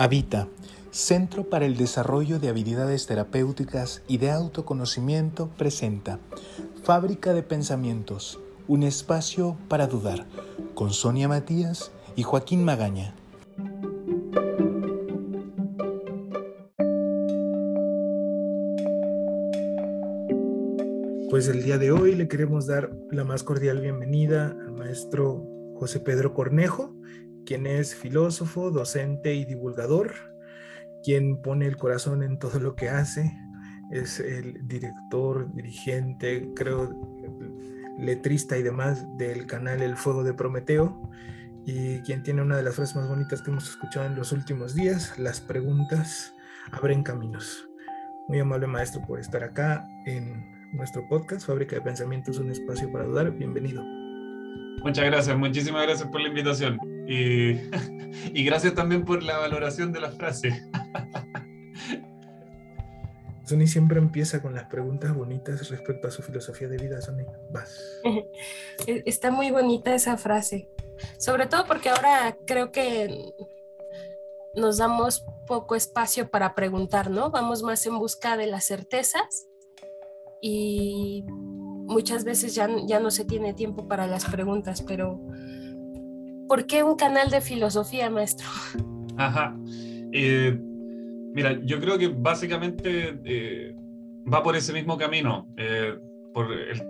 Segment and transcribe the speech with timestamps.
[0.00, 0.48] Habita,
[0.90, 6.18] Centro para el Desarrollo de Habilidades Terapéuticas y de Autoconocimiento, presenta
[6.84, 10.24] Fábrica de Pensamientos, un espacio para dudar,
[10.72, 13.14] con Sonia Matías y Joaquín Magaña.
[21.28, 25.44] Pues el día de hoy le queremos dar la más cordial bienvenida al maestro
[25.74, 26.94] José Pedro Cornejo,
[27.50, 30.12] quien es filósofo, docente y divulgador,
[31.02, 33.36] quien pone el corazón en todo lo que hace,
[33.90, 36.94] es el director, dirigente, creo,
[37.98, 41.10] letrista y demás del canal El Fuego de Prometeo,
[41.66, 44.76] y quien tiene una de las frases más bonitas que hemos escuchado en los últimos
[44.76, 46.32] días, las preguntas
[46.70, 47.68] abren caminos.
[48.28, 53.06] Muy amable maestro por estar acá en nuestro podcast, Fábrica de Pensamientos, un espacio para
[53.06, 53.32] dudar.
[53.32, 53.82] Bienvenido.
[54.84, 56.78] Muchas gracias, muchísimas gracias por la invitación.
[58.32, 60.62] Y, gracias también por la valoración de la frase.
[63.44, 67.24] Sony siempre empieza con las preguntas bonitas respecto a su filosofía de vida, Sony.
[67.50, 68.00] Vas.
[68.86, 70.68] E, está muy bonita esa frase.
[71.18, 73.34] Sobre todo porque ahora creo que
[74.54, 77.30] nos damos poco espacio para preguntar, ¿no?
[77.30, 79.48] Vamos más en busca de las certezas
[80.40, 85.20] y muchas veces ya, ya no se tiene tiempo para las preguntas, pero
[86.50, 88.48] ¿por qué un canal de filosofía, maestro?
[89.16, 89.56] Ajá.
[90.12, 90.58] Eh,
[91.32, 93.76] mira, yo creo que básicamente eh,
[94.26, 95.96] va por ese mismo camino, eh,
[96.34, 96.48] por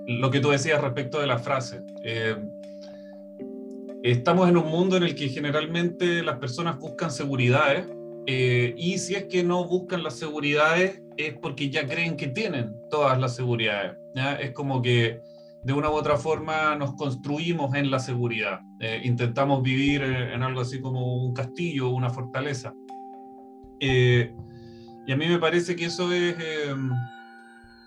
[0.09, 1.83] lo que tú decías respecto de la frase.
[4.03, 7.85] estamos en un mundo en el que generalmente las personas buscan seguridades
[8.27, 13.21] y si es que no buscan las seguridades es porque ya creen que tienen todas
[13.21, 13.99] las seguridades.
[14.41, 15.21] Es como que
[15.63, 18.61] de una u otra forma nos construimos en la seguridad.
[18.79, 22.73] Eh, intentamos vivir en algo así como un castillo, una fortaleza.
[23.79, 24.35] Eh,
[25.07, 26.75] y a mí me parece que eso es, eh,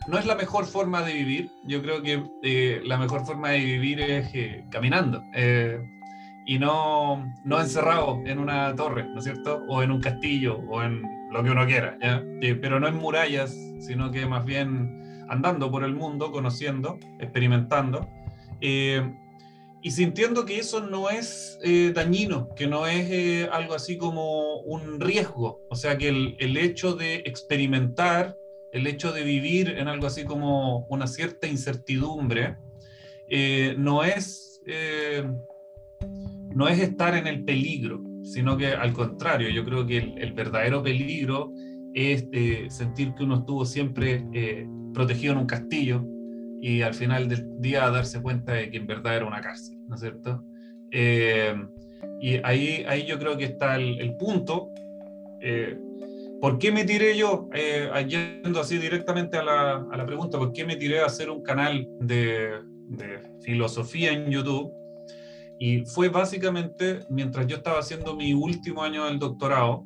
[0.07, 1.49] no es la mejor forma de vivir.
[1.63, 4.29] Yo creo que la mejor forma de vivir es
[4.69, 5.23] caminando
[6.45, 9.63] y no, no encerrado en una torre, ¿no es cierto?
[9.69, 11.01] O en un castillo o en
[11.31, 12.21] lo que uno quiera, ¿ya?
[12.61, 18.07] pero no en murallas, sino que más bien andando por el mundo, conociendo, experimentando,
[18.61, 19.01] eh,
[19.81, 24.61] y sintiendo que eso no es eh, dañino, que no es eh, algo así como
[24.61, 28.37] un riesgo, o sea que el, el, hecho de experimentar,
[28.71, 32.57] el hecho de vivir en algo así como una cierta incertidumbre,
[33.77, 34.61] no es...
[36.55, 40.33] no es estar en el peligro, sino que al contrario, yo creo que el, el
[40.33, 41.51] verdadero peligro
[41.93, 42.27] es
[42.69, 44.23] sentir que uno estuvo siempre
[44.93, 46.05] protegido en un castillo
[46.61, 49.95] y al final del día darse cuenta de que en verdad era una cárcel, ¿no
[49.95, 50.43] es cierto?
[50.91, 51.55] Eh,
[52.21, 54.69] y ahí, ahí yo creo que está el, punto.
[55.41, 55.77] Eh,
[56.39, 60.53] ¿Por qué me tiré yo, eh, yendo así directamente a la, a la, pregunta, por
[60.53, 64.71] qué me tiré a hacer un canal de, de filosofía en YouTube?
[65.59, 69.85] Y fue básicamente mientras yo estaba haciendo mi último año del doctorado,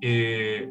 [0.00, 0.68] eh,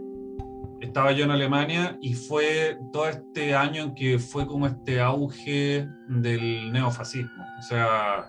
[0.82, 5.88] estaba yo en Alemania y fue todo este año en que fue como este auge
[6.08, 7.44] del neofascismo.
[7.60, 8.28] O sea,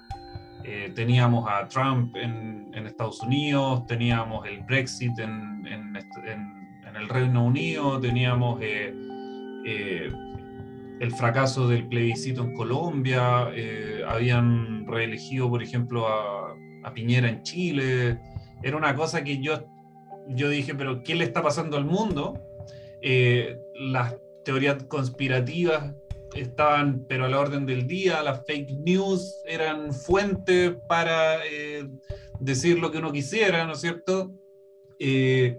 [0.64, 5.64] eh, teníamos a Trump en, Estados Unidos, teníamos el Brexit en,
[6.94, 8.92] el Reino Unido, teníamos eh,
[9.64, 10.12] eh,
[11.00, 13.48] el fracaso del plebiscito en Colombia,
[14.06, 18.18] habían reelegido, por ejemplo, a Piñera en Chile.
[18.62, 19.64] Era una cosa que yo
[20.28, 22.38] yo dije, pero ¿qué le está pasando al mundo?
[23.00, 25.94] Eh, las teorías conspirativas
[26.34, 31.88] estaban, pero a la orden del día, las fake news eran fuentes para eh,
[32.40, 34.32] decir lo que uno quisiera, ¿no es cierto?
[34.98, 35.56] Eh,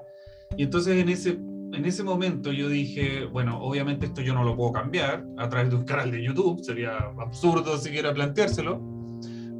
[0.55, 4.55] y entonces en ese, en ese momento yo dije, bueno, obviamente esto yo no lo
[4.55, 8.81] puedo cambiar a través de un canal de YouTube, sería absurdo siquiera planteárselo,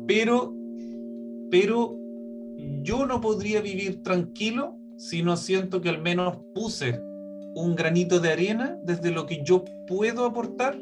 [0.08, 0.54] pero,
[1.50, 1.98] pero
[2.82, 7.02] yo no podría vivir tranquilo si no siento que al menos puse
[7.56, 10.80] un granito de arena desde lo que yo puedo aportar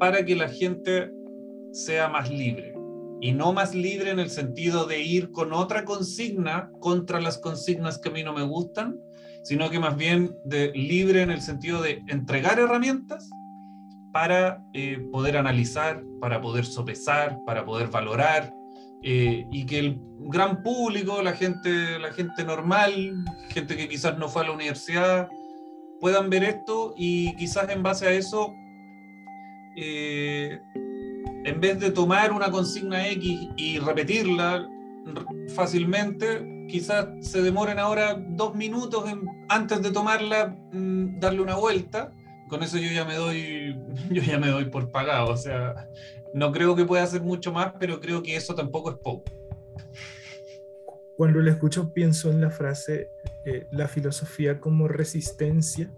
[0.00, 1.12] para que la gente
[1.72, 2.74] sea más libre.
[3.20, 7.98] Y no más libre en el sentido de ir con otra consigna contra las consignas
[7.98, 9.00] que a mí no me gustan,
[9.44, 13.30] sino que más bien de libre en el sentido de entregar herramientas
[14.12, 18.52] para eh, poder analizar, para poder sopesar, para poder valorar,
[19.02, 24.28] eh, y que el gran público, la gente, la gente normal, gente que quizás no
[24.28, 25.28] fue a la universidad,
[26.00, 28.52] puedan ver esto y quizás en base a eso,
[29.76, 30.60] eh,
[31.44, 34.68] en vez de tomar una consigna X y repetirla
[35.54, 39.04] fácilmente, quizás se demoren ahora dos minutos
[39.48, 42.12] antes de tomarla, mm, darle una vuelta.
[42.48, 43.76] Con eso yo ya me doy,
[44.10, 45.30] yo ya me doy por pagado.
[45.30, 45.74] O sea,
[46.34, 49.24] no creo que pueda hacer mucho más, pero creo que eso tampoco es poco.
[51.16, 53.10] Cuando lo escucho pienso en la frase,
[53.44, 55.92] eh, la filosofía como resistencia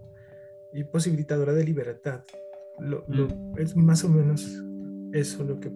[0.73, 2.23] y posibilitadora de libertad.
[2.79, 3.57] Mm.
[3.57, 4.47] Es más o menos
[5.13, 5.71] eso lo que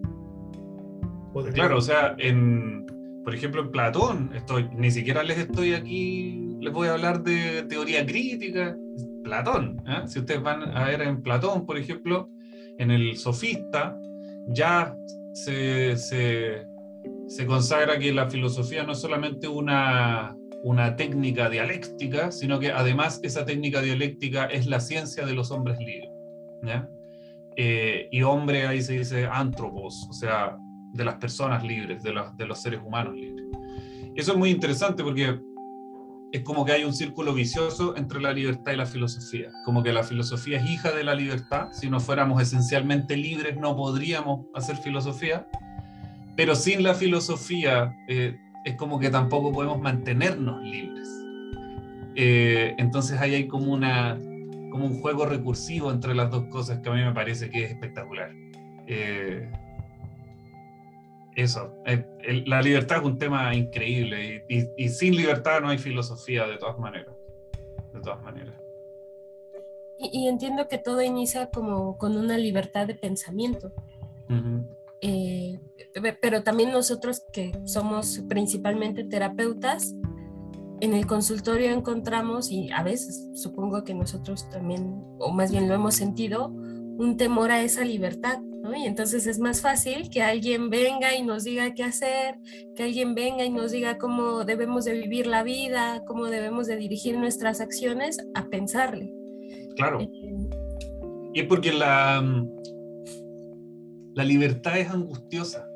[1.53, 2.85] Claro, o sea, en,
[3.23, 7.63] por ejemplo, en Platón, estoy, ni siquiera les estoy aquí, les voy a hablar de
[7.63, 8.77] teoría crítica,
[9.23, 9.81] Platón.
[9.85, 10.07] ¿eh?
[10.07, 12.29] Si ustedes van a ver en Platón, por ejemplo,
[12.77, 13.99] en el sofista,
[14.47, 14.95] ya
[15.33, 22.71] se, se, consagra que la filosofía no es solamente una, una técnica dialéctica, sino que
[22.71, 26.11] además esa técnica dialéctica es la ciencia de los hombres libres.
[27.57, 30.57] Eh, y hombre ahí se dice antropos, o sea,
[30.93, 33.45] de las personas libres, de los, de los seres humanos libres.
[34.15, 35.39] Eso es muy interesante porque
[36.35, 39.93] es como que hay un círculo vicioso entre la libertad y la filosofía, como que
[39.93, 44.75] la filosofía es hija de la libertad, si no fuéramos esencialmente libres no podríamos hacer
[44.77, 45.47] filosofía,
[46.35, 51.09] pero sin la filosofía eh, es como que tampoco podemos mantenernos libres.
[52.15, 54.19] Eh, entonces ahí hay como, una,
[54.71, 57.71] como un juego recursivo entre las dos cosas que a mí me parece que es
[57.71, 58.31] espectacular.
[58.87, 59.49] Eh,
[61.35, 62.05] eso, eh,
[62.45, 67.13] la libertad es un tema increíble y, sin libertad no hay filosofía de todas maneras.
[67.93, 68.55] De todas maneras.
[69.97, 73.71] Y, entiendo que todo inicia como con una libertad de pensamiento.
[75.01, 75.59] Eh,
[76.21, 79.93] pero también nosotros que somos principalmente terapeutas,
[80.81, 85.75] en el consultorio encontramos, y a veces supongo que nosotros también, o más bien lo
[85.75, 88.39] hemos sentido, un temor a esa libertad,
[88.73, 92.39] y entonces es más fácil que alguien venga y nos diga qué hacer,
[92.75, 96.77] que alguien venga y nos diga cómo debemos de vivir la vida, cómo debemos de
[96.77, 99.13] dirigir nuestras acciones, a pensarle.
[99.75, 99.99] Claro.
[100.01, 100.09] Eh,
[101.33, 102.23] y es porque la,
[104.13, 105.67] la libertad es angustiosa.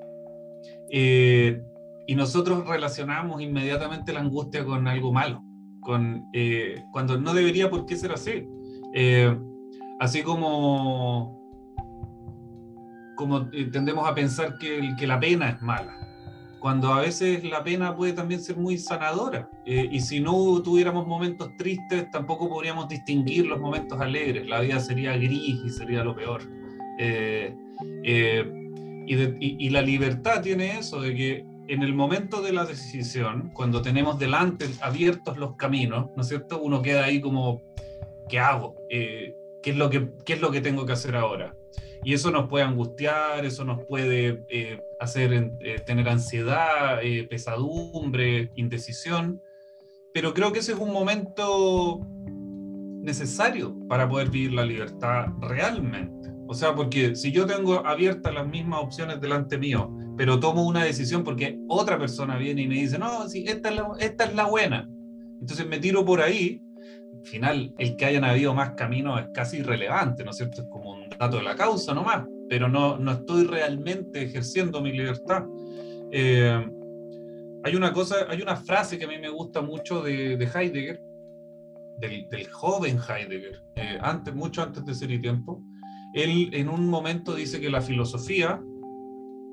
[0.89, 1.61] Eh,
[2.07, 5.43] y nosotros relacionamos inmediatamente la angustia con algo malo,
[5.81, 8.47] con, eh, cuando no debería por qué ser así.
[9.99, 11.38] así como
[13.19, 15.93] como eh, tendemos a pensar que, que, la pena es mala,
[16.61, 19.49] cuando a veces la pena puede también ser muy sanadora.
[19.65, 24.47] Eh, y si no tuviéramos momentos tristes, tampoco podríamos distinguir los momentos alegres.
[24.47, 26.43] La vida sería gris y sería lo peor.
[26.97, 27.53] Eh,
[29.05, 33.81] y, y, la libertad tiene eso, de que en el momento de la decisión, cuando
[33.81, 36.61] tenemos delante abiertos los caminos, ¿no es cierto?
[36.61, 37.61] Uno queda ahí como,
[38.29, 38.75] ¿qué hago?
[38.89, 41.53] ¿qué, es lo que, ¿Qué es lo que tengo que hacer ahora?
[42.03, 48.51] Y eso nos puede angustiar, eso nos puede eh, hacer eh, tener ansiedad, eh, pesadumbre,
[48.55, 49.41] indecisión.
[50.13, 51.99] Pero creo que ese es un momento
[53.01, 56.29] necesario para poder vivir la libertad realmente.
[56.47, 60.83] O sea, porque si yo tengo abiertas las mismas opciones delante mío, pero tomo una
[60.83, 64.35] decisión porque otra persona viene y me dice, no, sí, esta es la, esta es
[64.35, 64.89] la buena.
[65.39, 66.61] Entonces me tiro por ahí.
[67.19, 70.61] Al final, el que hayan habido más caminos es casi irrelevante, ¿no es cierto?
[70.61, 75.43] Es como dato de la causa nomás, pero no, no estoy realmente ejerciendo mi libertad.
[76.11, 76.65] Eh,
[77.63, 81.01] hay una cosa, hay una frase que a mí me gusta mucho de, de Heidegger,
[81.99, 85.61] del, del, joven Heidegger, eh, antes, mucho antes de Ser y Tiempo.
[86.13, 88.61] Él en un momento dice que la filosofía,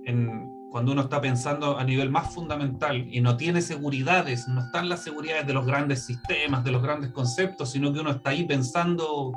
[0.05, 4.89] en, cuando uno está pensando a nivel más fundamental y no tiene seguridades, no están
[4.89, 8.45] las seguridades de los grandes sistemas, de los grandes conceptos, sino que uno está ahí
[8.45, 9.33] pensando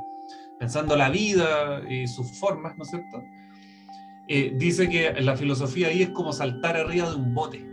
[0.60, 3.24] pensando la vida y sus formas, ¿no es cierto?
[4.28, 7.66] Eh, dice que la filosofía ahí es como saltar arriba de un bote.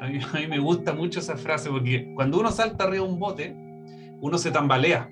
[0.00, 3.54] A mí, me gusta mucho esa frase porque cuando uno salta arriba de un bote,
[4.20, 5.10] uno se tambalea.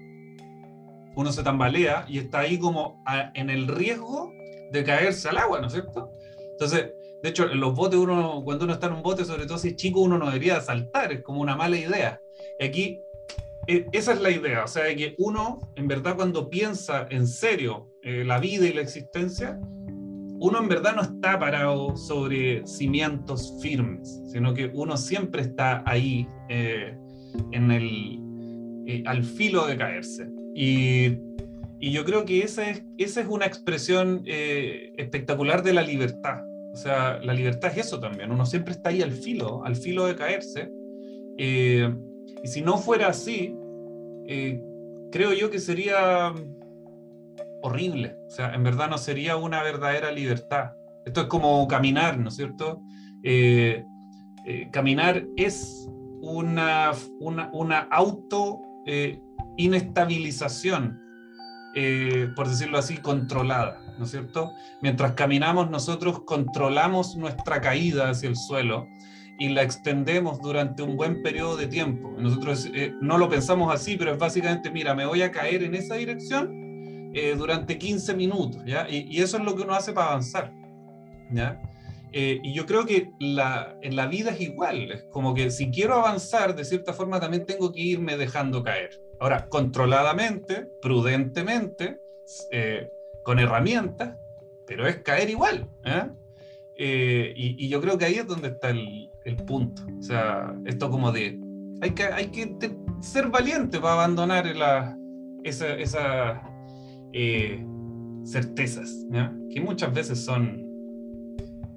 [1.16, 4.32] Uno se tambalea y está ahí como en el riesgo
[4.72, 6.10] de caerse al agua, ¿no es cierto?
[6.52, 9.58] Entonces, de hecho, en los botes, uno, cuando uno está en un bote, sobre todo
[9.58, 12.20] si es chico, uno no debería saltar, es como una mala idea.
[12.58, 13.02] Y aquí
[13.92, 17.88] esa es la idea, o sea, de que uno, en verdad, cuando piensa en serio
[18.02, 19.60] eh, la vida y la existencia,
[20.42, 26.26] uno en verdad no está parado sobre cimientos firmes, sino que uno siempre está ahí
[26.48, 26.96] eh,
[27.52, 28.18] en el,
[28.86, 30.28] eh, al filo de caerse.
[30.54, 31.18] Y,
[31.78, 36.42] y, yo creo que esa es, esa es una expresión espectacular de la libertad.
[36.72, 40.06] O sea, la libertad es eso también, uno siempre está ahí al filo, al filo
[40.06, 40.72] de caerse.
[41.36, 43.54] Y si no fuera así,
[44.26, 44.60] eh,
[45.10, 46.32] creo yo que sería
[47.62, 48.16] horrible.
[48.26, 50.72] O sea, en verdad no sería una verdadera libertad.
[51.04, 52.82] Esto es como caminar, ¿no es cierto?
[53.22, 53.84] Eh,
[54.46, 55.88] eh, caminar es
[56.22, 58.60] una, una, una auto
[62.34, 64.50] por decirlo así, controlada, ¿no es cierto?
[64.82, 68.86] Mientras caminamos nosotros controlamos nuestra caída hacia el suelo
[69.40, 72.14] y la extendemos durante un buen periodo de tiempo.
[72.16, 75.74] Nosotros eh, no lo pensamos así, pero es básicamente, mira, me voy a caer en
[75.74, 76.60] esa dirección
[77.36, 78.88] durante 15 minutos, ¿ya?
[78.88, 80.52] Y, y, eso es lo que uno hace para avanzar,
[81.32, 81.60] ¿ya?
[82.12, 85.70] Eh, y yo creo que la, en la vida es igual, es como que si
[85.70, 89.00] quiero avanzar, de cierta forma también tengo que irme dejando caer.
[89.20, 92.00] Ahora, controladamente, prudentemente,
[92.50, 92.90] eh,
[93.22, 94.16] con herramientas,
[94.66, 95.68] pero es caer igual.
[95.84, 96.10] ¿eh?
[96.76, 99.82] Y, y, yo creo que ahí es donde está el, el, punto.
[99.98, 101.40] O sea, esto como de,
[101.80, 102.56] hay que, hay que
[103.00, 104.96] ser valiente para abandonar la,
[105.44, 106.42] esas esa,
[108.24, 109.06] certezas,
[109.50, 110.66] que muchas veces son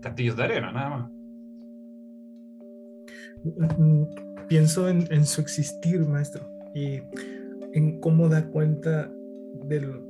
[0.02, 1.12] castillos de arena, nada más.
[3.78, 4.04] Mm,
[4.48, 7.02] pienso en, su existir, maestro, y
[7.74, 9.12] en cómo da cuenta
[9.66, 10.02] del,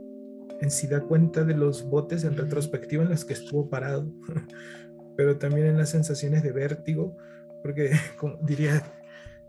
[0.61, 4.11] en si da cuenta de los botes en retrospectiva en los que estuvo parado,
[5.15, 7.15] pero también en las sensaciones de vértigo,
[7.61, 8.83] porque como diría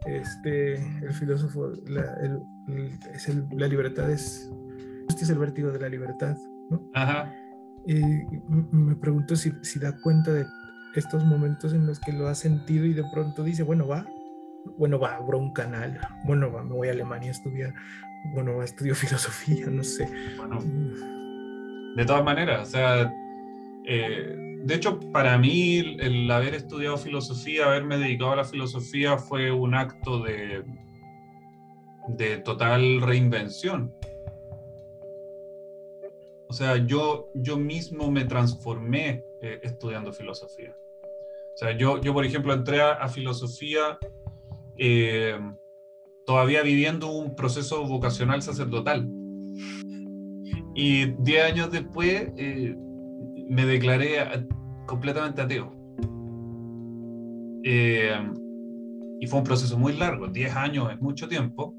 [0.07, 2.17] este, el filósofo, la,
[3.15, 4.51] es la libertad es,
[5.09, 6.37] este es el vértigo de la libertad,
[6.71, 6.91] ¿no?
[6.95, 7.33] Ajá.
[7.87, 8.01] Y
[8.73, 10.47] me pregunto si, si da cuenta de
[10.95, 14.07] estos momentos en los que lo ha sentido y de pronto dice, bueno, va,
[14.79, 17.75] bueno, va, abro un canal, bueno, va, me voy a Alemania a estudiar,
[18.33, 20.09] bueno, va, estudio filosofía, no sé.
[20.37, 20.61] Bueno,
[21.97, 23.13] de todas maneras, o sea,
[23.85, 29.53] eh, de hecho, para mí el haber estudiado filosofía, haberme dedicado a la filosofía fue
[29.53, 30.65] un acto de,
[32.09, 33.95] de total reinvención.
[36.49, 40.77] O sea, yo, yo mismo me transformé eh, estudiando filosofía.
[41.55, 43.99] O sea, yo, yo por ejemplo, entré a, filosofía
[44.77, 45.39] eh,
[46.25, 49.09] todavía viviendo un proceso vocacional sacerdotal.
[50.75, 52.75] Y diez años después eh,
[53.49, 54.47] me declaré
[54.87, 55.73] completamente ateo.
[57.63, 61.75] y fue un proceso muy largo, diez años es mucho tiempo.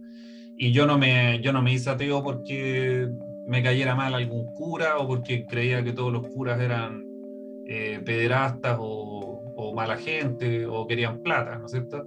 [0.58, 3.08] Y yo no me, yo no me hice ateo porque
[3.46, 7.04] me cayera mal algún cura o porque creía que todos los curas eran
[7.68, 12.06] eh, pederastas o, o, mala gente o querían plata, ¿no es cierto?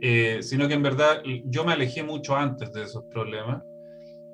[0.00, 3.62] Eh, sino que en verdad yo me alejé mucho antes de esos problemas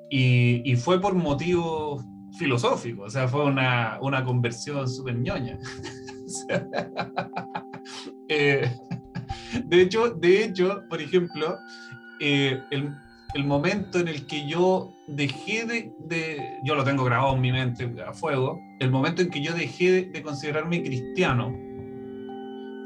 [0.09, 2.03] y, y fue por motivos
[2.37, 5.57] filosóficos, o sea, fue una, una conversión súper ñoña.
[8.33, 8.65] Eh,
[9.65, 11.57] de, hecho, de hecho, por ejemplo,
[12.21, 12.63] el,
[13.33, 17.91] el momento en el que yo dejé de, yo lo tengo grabado en mi mente
[18.05, 21.53] a fuego, el momento en que yo dejé de, considerarme cristiano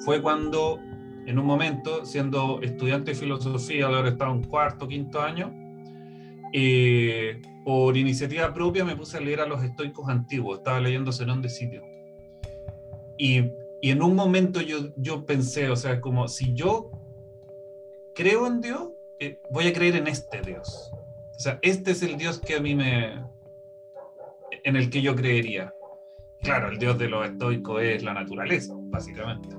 [0.03, 0.79] fue cuando,
[1.25, 5.53] en un momento, siendo estudiante de filosofía, de haber estado en cuarto, quinto año,
[6.53, 11.41] eh, por iniciativa propia me puse a leer a los estoicos antiguos, estaba leyendo Zenón
[11.41, 11.81] de Sitio.
[13.17, 13.39] Y,
[13.81, 16.91] y en un momento yo, yo pensé, o sea, como si yo
[18.13, 20.91] creo en Dios, eh, voy a creer en este Dios.
[21.35, 23.23] O sea, este es el Dios que a mí me...
[24.63, 25.73] en el que yo creería.
[26.43, 29.49] Claro, el Dios de los estoicos es la naturaleza, básicamente.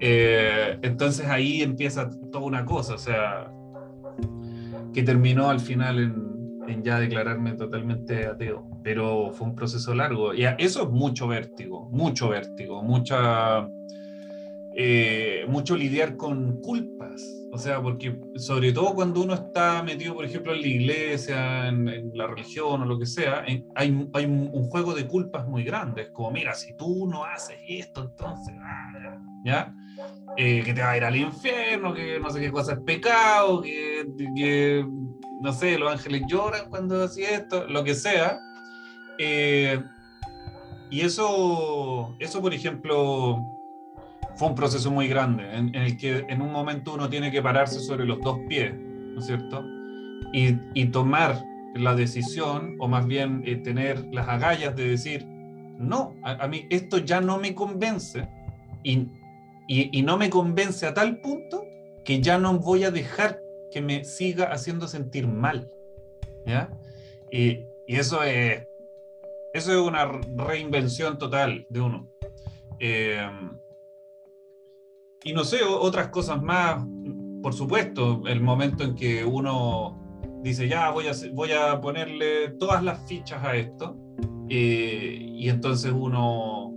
[0.00, 3.52] Eh, entonces ahí empieza toda una cosa, o sea,
[4.94, 6.33] que terminó al final en,
[6.68, 8.68] en, ya declararme totalmente ateo.
[8.82, 10.34] Pero fue un proceso largo.
[10.34, 13.68] Y eso es mucho vértigo, mucho vértigo, mucha,
[14.76, 20.24] eh, mucho lidiar con culpas o sea, porque sobre todo cuando uno está metido, por
[20.24, 24.92] ejemplo, en la iglesia, en, la religión o lo que sea, hay, hay un, juego
[24.92, 26.10] de culpas muy grande.
[26.12, 29.72] Como, mira, si tú no haces esto, entonces, ah, ¿ya?
[30.36, 33.62] Eh, que te va a ir al infierno, que no sé qué cosa es pecado,
[33.62, 34.04] que,
[34.34, 34.84] que
[35.44, 38.40] no sé, los ángeles lloran cuando haces esto, lo que sea.
[39.18, 39.78] Eh,
[40.90, 43.44] y eso, eso, por ejemplo,
[44.36, 47.78] fue un proceso muy grande, en, el que en un momento uno tiene que pararse
[47.80, 49.62] sobre los dos pies, ¿no es cierto?
[50.32, 56.14] Y, y tomar la decisión, o más bien eh, tener las agallas de decir, no,
[56.22, 58.26] a, mí esto ya no me convence,
[58.82, 59.08] y,
[59.68, 61.66] y, y, no me convence a tal punto
[62.02, 63.43] que ya no voy a dejar
[63.74, 65.68] que me siga haciendo sentir mal,
[66.46, 66.70] ¿ya?
[67.28, 68.68] Y, y eso es,
[69.52, 72.08] eso es una reinvención total de uno.
[72.78, 73.28] Eh,
[75.24, 76.84] y no sé, otras cosas más,
[77.42, 82.80] por supuesto, el momento en que uno dice, ya voy a, voy a ponerle todas
[82.84, 83.96] las fichas a esto,
[84.48, 86.72] eh, y entonces uno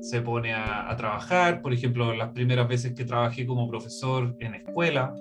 [0.00, 5.14] se pone a, trabajar, por ejemplo, las primeras veces que trabajé como profesor en escuela,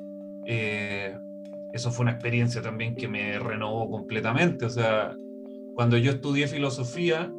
[0.48, 1.16] eh,
[1.74, 4.66] eso fue una experiencia también que me renovó completamente.
[4.66, 5.14] O sea,
[5.76, 7.32] cuando yo estudié filosofía,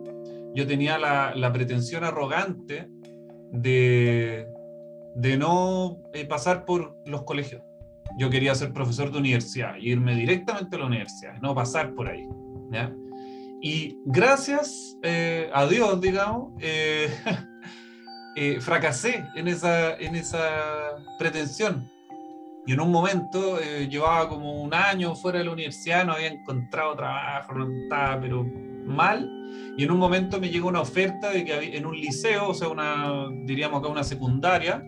[0.54, 2.88] yo tenía la, la pretensión arrogante
[3.50, 4.48] de,
[5.14, 7.62] de no eh, pasar por los colegios.
[8.18, 12.26] Yo quería ser profesor de universidad, irme directamente a la universidad, no pasar por ahí.
[13.60, 17.10] Y gracias eh, a Dios, digamos, eh,
[18.60, 21.90] fracasé en esa, en esa pretensión.
[22.68, 23.58] Y en un momento
[23.88, 28.44] llevaba como un año fuera de la universidad, no había encontrado trabajo, no estaba, pero
[28.84, 29.26] mal.
[29.78, 32.68] Y en un momento me llegó una oferta de que en un liceo, o sea,
[32.68, 34.82] una, diríamos que una secundaria,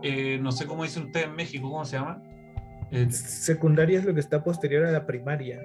[0.00, 2.22] eh, no sé cómo dicen ustedes en México, ¿cómo se llama?
[2.92, 5.60] Eh, secundaria es lo que está posterior a la primaria.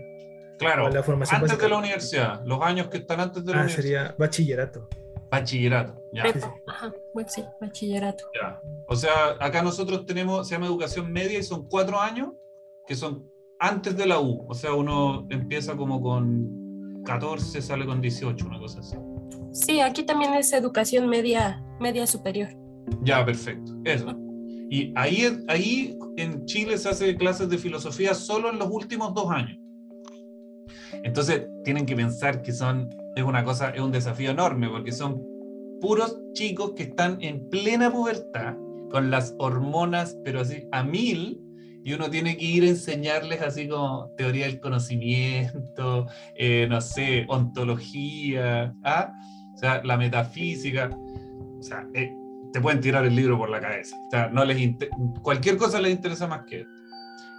[0.57, 3.62] Claro, la formación antes de la universidad, los años que están antes de la ah,
[3.65, 3.83] universidad.
[3.83, 4.89] sería bachillerato.
[5.34, 6.25] Bachillerato, ya.
[6.68, 6.94] Ajá,
[7.25, 8.24] sí, bachillerato.
[8.40, 8.62] Ya.
[8.88, 12.34] O sea, acá nosotros tenemos, se llama educación media y son cuatro años
[12.86, 14.46] que son antes de la U.
[14.48, 18.96] O sea, uno empieza como con 14, sale con 18, una cosa así.
[19.54, 22.50] Sí, aquí también es educación media, media superior.
[23.02, 23.72] Ya, perfecto.
[23.86, 24.16] Eso.
[24.70, 29.32] Y ahí, ahí en Chile se hace clases de filosofía solo en los últimos dos
[29.32, 29.58] años.
[31.04, 35.22] Entonces tienen que pensar que son, es una cosa, es un desafío enorme porque son
[35.82, 38.55] puros chicos que están en plena pubertad
[38.89, 41.41] con las hormonas, pero así a mil,
[41.84, 47.25] y uno tiene que ir a enseñarles así como teoría del conocimiento, eh, no sé,
[47.27, 49.13] ontología, ¿ah?
[49.53, 50.89] o sea, la metafísica.
[51.60, 52.13] O sea, eh,
[52.53, 53.98] te pueden tirar el libro por la cabeza.
[54.08, 54.75] O sea, no les
[55.22, 56.72] cualquier cosa les interesa más que esto.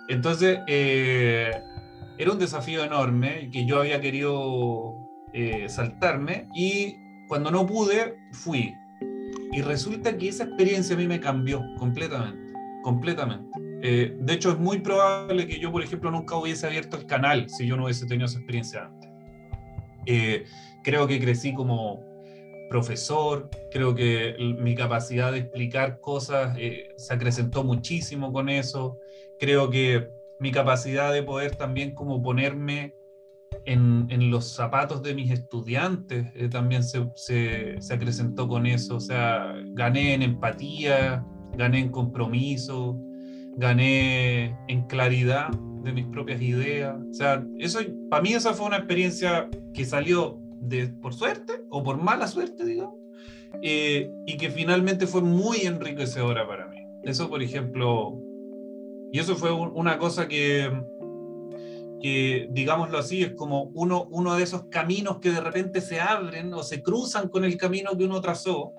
[0.08, 1.50] Entonces, eh,
[2.18, 5.03] era un desafío enorme que yo había querido
[5.34, 6.96] eh, saltarme y
[7.28, 8.72] cuando no pude, fui.
[9.52, 13.50] Y resulta que esa experiencia a mí me cambió completamente, completamente.
[13.82, 17.48] Eh, de hecho, es muy probable que yo, por ejemplo, nunca hubiese abierto el canal
[17.48, 19.10] si yo no hubiese tenido esa experiencia antes.
[20.82, 22.14] creo que crecí como
[22.68, 28.98] profesor, creo que mi capacidad de explicar cosas eh, se acrecentó muchísimo con eso,
[29.38, 32.96] creo que mi capacidad de poder también como ponerme
[33.66, 38.96] en, en los zapatos de mis estudiantes eh, también se, se, se, acrecentó con eso,
[38.96, 41.24] o sea, gané en empatía,
[41.56, 42.98] gané en compromiso,
[43.56, 45.50] gané en claridad
[45.82, 50.40] de mis propias ideas, o sea, eso, para mí esa fue una experiencia que salió
[51.02, 52.94] por suerte o por mala suerte, digamos,
[53.62, 56.78] eh, y que finalmente fue muy enriquecedora para mí.
[57.02, 58.18] Eso, por ejemplo,
[59.12, 60.70] y eso fue una cosa que,
[62.04, 66.52] que, digámoslo así, es como uno, uno de esos caminos que de repente se abren
[66.52, 68.74] o se cruzan con el camino que uno trazó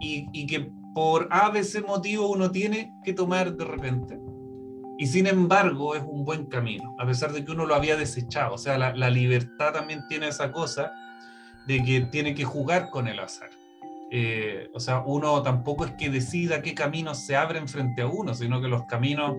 [0.00, 4.16] y, y que por A, B, motivo uno tiene que tomar de repente
[4.96, 8.54] y sin embargo es un buen camino, a pesar de que uno lo había desechado.
[8.54, 10.92] O sea, la, libertad también tiene esa cosa
[11.66, 13.50] de que tiene que jugar con el azar.
[14.12, 18.34] Eh, o sea, uno tampoco es que decida qué caminos se abren frente a uno,
[18.34, 19.34] sino que los caminos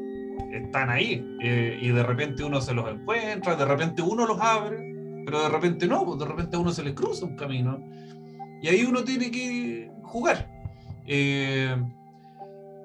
[0.51, 4.77] están ahí eh, y de repente uno se los encuentra, de repente uno los abre,
[5.25, 7.83] pero de repente no, pues de repente a uno se le cruza un camino
[8.61, 10.49] y ahí uno tiene que jugar.
[11.07, 11.75] Eh,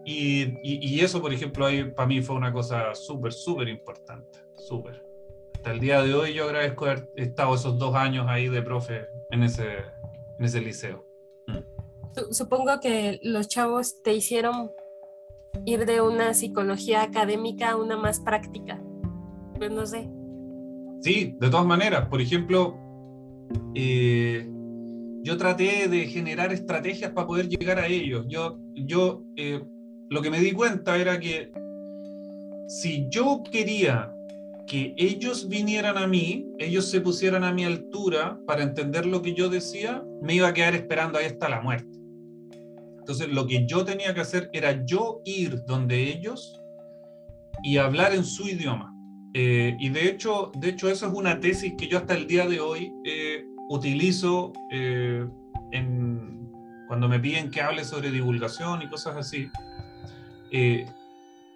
[0.08, 5.04] y, eso, por ejemplo, ahí para mí fue una cosa súper, súper importante, súper.
[5.54, 9.06] Hasta el día de hoy yo agradezco haber estado esos dos años ahí de profe
[9.30, 9.78] en ese,
[10.38, 11.04] en ese liceo.
[12.30, 14.70] Supongo que los chavos te hicieron
[15.66, 18.80] ir de una psicología académica a una más práctica.
[19.58, 20.08] Pues no sé.
[21.02, 22.08] Sí, de todas maneras.
[22.08, 22.78] Por ejemplo,
[23.74, 24.48] eh,
[25.22, 28.24] yo traté de generar estrategias para poder llegar a ellos.
[28.28, 29.60] Yo, yo eh,
[30.08, 31.52] lo que me di cuenta era que
[32.68, 34.12] si yo quería
[34.68, 39.34] que ellos vinieran a mí, ellos se pusieran a mi altura para entender lo que
[39.34, 41.95] yo decía, me iba a quedar esperando ahí hasta la muerte.
[43.06, 46.60] Entonces lo que yo tenía que hacer era yo ir donde ellos
[47.62, 48.92] y hablar en su idioma.
[49.32, 52.48] Eh, y de hecho, de hecho, eso es una tesis que yo hasta el día
[52.48, 55.24] de hoy eh, utilizo eh,
[55.70, 56.50] en,
[56.88, 59.48] cuando me piden que hable sobre divulgación y cosas así.
[60.50, 60.84] Eh,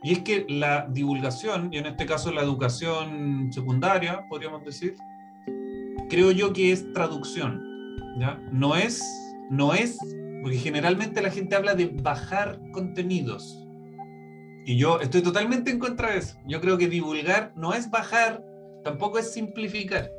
[0.04, 4.94] y es que la divulgación, y en este caso la educación secundaria, podríamos decir,
[6.08, 7.60] creo yo que es traducción.
[8.20, 8.40] ¿ya?
[8.52, 9.02] No, es,
[9.50, 9.98] no es,
[10.42, 13.66] porque generalmente la gente habla de bajar contenidos.
[14.64, 16.36] Y yo estoy totalmente en contra de eso.
[16.46, 18.44] Yo creo que divulgar no es bajar,
[18.84, 20.12] tampoco es simplificar.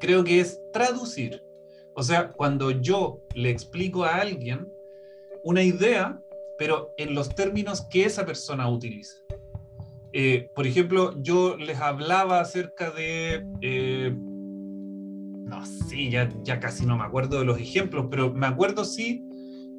[0.00, 1.42] Creo que es traducir.
[1.94, 4.68] O sea, cuando yo le explico a alguien
[5.44, 6.20] una idea,
[6.58, 9.16] pero en los términos que esa persona utiliza.
[10.12, 16.96] Eh, por ejemplo, yo les hablaba acerca de, eh, no sé, ya, ya casi no
[16.96, 19.26] me acuerdo de los ejemplos, pero me acuerdo sí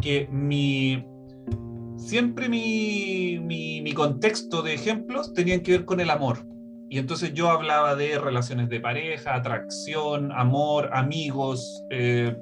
[0.02, 1.06] que mi,
[1.98, 6.40] siempre mi, mi, contexto de ejemplos tenían que ver con el amor.
[6.90, 12.36] Y entonces yo hablaba de relaciones de pareja, atracción, amor, amigos, eh,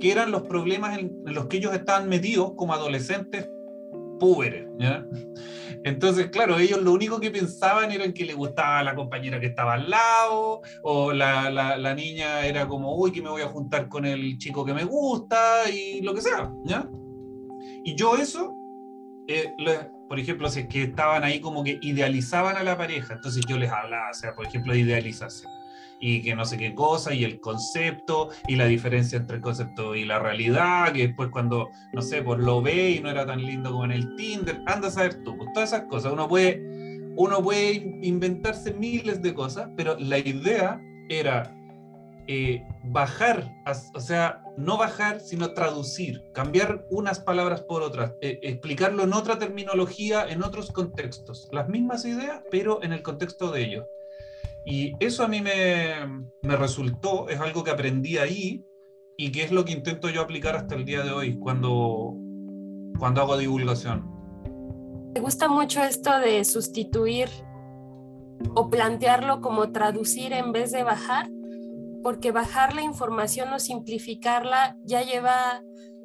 [0.00, 3.48] que eran los problemas en, los que ellos estaban metidos como adolescentes
[4.18, 4.66] púberes.
[5.86, 9.74] Entonces, claro, ellos lo único que pensaban era que le gustaba la compañera que estaba
[9.74, 14.04] al lado, o la, la, niña era como, uy, que me voy a juntar con
[14.04, 16.52] el chico que me gusta, y lo que sea.
[16.64, 16.90] ¿ya?
[17.84, 18.56] Y yo eso
[19.28, 19.54] eh,
[20.08, 23.58] por ejemplo, si es que estaban ahí como que idealizaban a la pareja, entonces yo
[23.58, 25.50] les hablaba, o sea, por ejemplo, de idealización
[25.98, 29.94] y que no sé qué cosa, y el concepto, y la diferencia entre el concepto
[29.94, 33.42] y la realidad, que después cuando, no sé, pues lo ve y no era tan
[33.42, 36.60] lindo como en el Tinder, anda a saber tú, pues todas esas cosas, uno puede,
[37.16, 41.54] uno puede inventarse miles de cosas, pero la idea era
[42.28, 43.52] eh, bajar,
[43.94, 49.38] o sea, no bajar, sino traducir, cambiar unas palabras por otras, eh, explicarlo en otra
[49.38, 53.86] terminología, en otros contextos, las mismas ideas, pero en el contexto de ellos.
[54.64, 55.94] Y eso a mí me,
[56.42, 58.64] me resultó, es algo que aprendí ahí
[59.16, 62.14] y que es lo que intento yo aplicar hasta el día de hoy cuando,
[62.98, 64.04] cuando hago divulgación.
[65.14, 67.28] Me gusta mucho esto de sustituir
[68.54, 71.28] o plantearlo como traducir en vez de bajar,
[72.06, 75.60] porque bajar la información o simplificarla ya lleva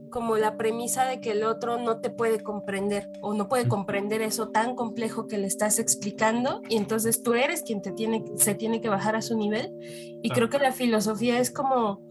[0.09, 4.23] como la premisa de que el otro no te puede comprender o no puede comprender
[4.23, 8.55] eso tan complejo que le estás explicando y entonces tú eres quien te tiene, se
[8.55, 9.69] tiene que bajar a su nivel.
[10.23, 12.01] Y creo que la filosofía es como,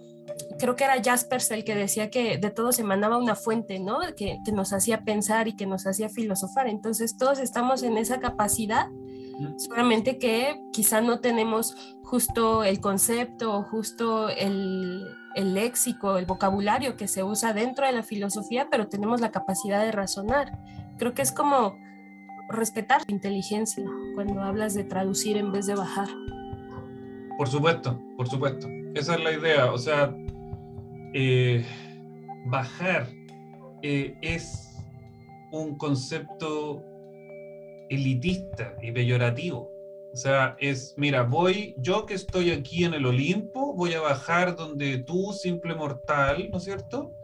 [0.60, 3.98] creo que era Jaspers el que decía que de todo se mandaba una fuente, ¿no?
[4.16, 6.68] Que, que nos hacía pensar y que nos hacía filosofar.
[6.68, 8.86] Entonces todos estamos en esa capacidad
[9.56, 16.96] solamente que quizá no tenemos justo el concepto o justo el, el, léxico, el vocabulario
[16.96, 20.58] que se usa dentro de la filosofía, pero tenemos la capacidad de razonar.
[20.98, 21.76] Creo que es como
[22.48, 26.08] respetar la inteligencia cuando hablas de traducir en vez de bajar.
[27.38, 28.68] Por supuesto, por supuesto.
[28.94, 29.72] Esa es la idea.
[29.72, 30.14] O sea,
[31.14, 31.64] eh,
[32.46, 33.08] bajar
[33.82, 34.76] eh, es
[35.52, 36.82] un concepto
[37.90, 39.72] elitista y peyorativo.
[40.12, 44.56] O sea, es, mira, voy, yo que estoy aquí en el Olimpo, voy a bajar
[44.56, 47.14] donde tú, simple mortal, ¿no es cierto?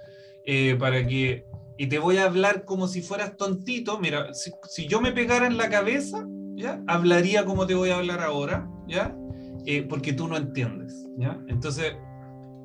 [0.44, 5.00] Eh, para que, y te voy a hablar como si fueras tontito, mira, si, yo
[5.00, 6.24] me pegara en la cabeza,
[6.54, 6.80] ¿ya?
[6.86, 9.16] Hablaría como te voy a hablar ahora, ¿ya?
[9.64, 11.40] Eh, porque tú no entiendes, ¿ya?
[11.48, 11.94] Entonces,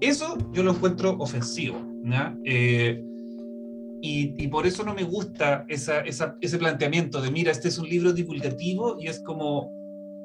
[0.02, 2.36] eso yo lo encuentro ofensivo, ¿ya?
[2.46, 3.04] Eh,
[4.04, 8.14] y, por eso no me gusta esa, ese planteamiento de, mira, este es un libro
[8.14, 9.72] divulgativo y es como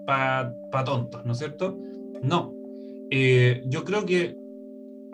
[0.07, 1.79] para pa tontos, ¿no es cierto?
[2.23, 2.55] No.
[3.11, 4.37] Eh, yo creo que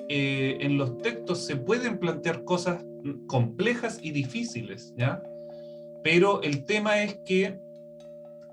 [0.09, 2.85] eh, en los textos se pueden plantear cosas
[3.27, 5.21] complejas y difíciles, ¿ya?
[6.05, 7.59] Pero el tema es que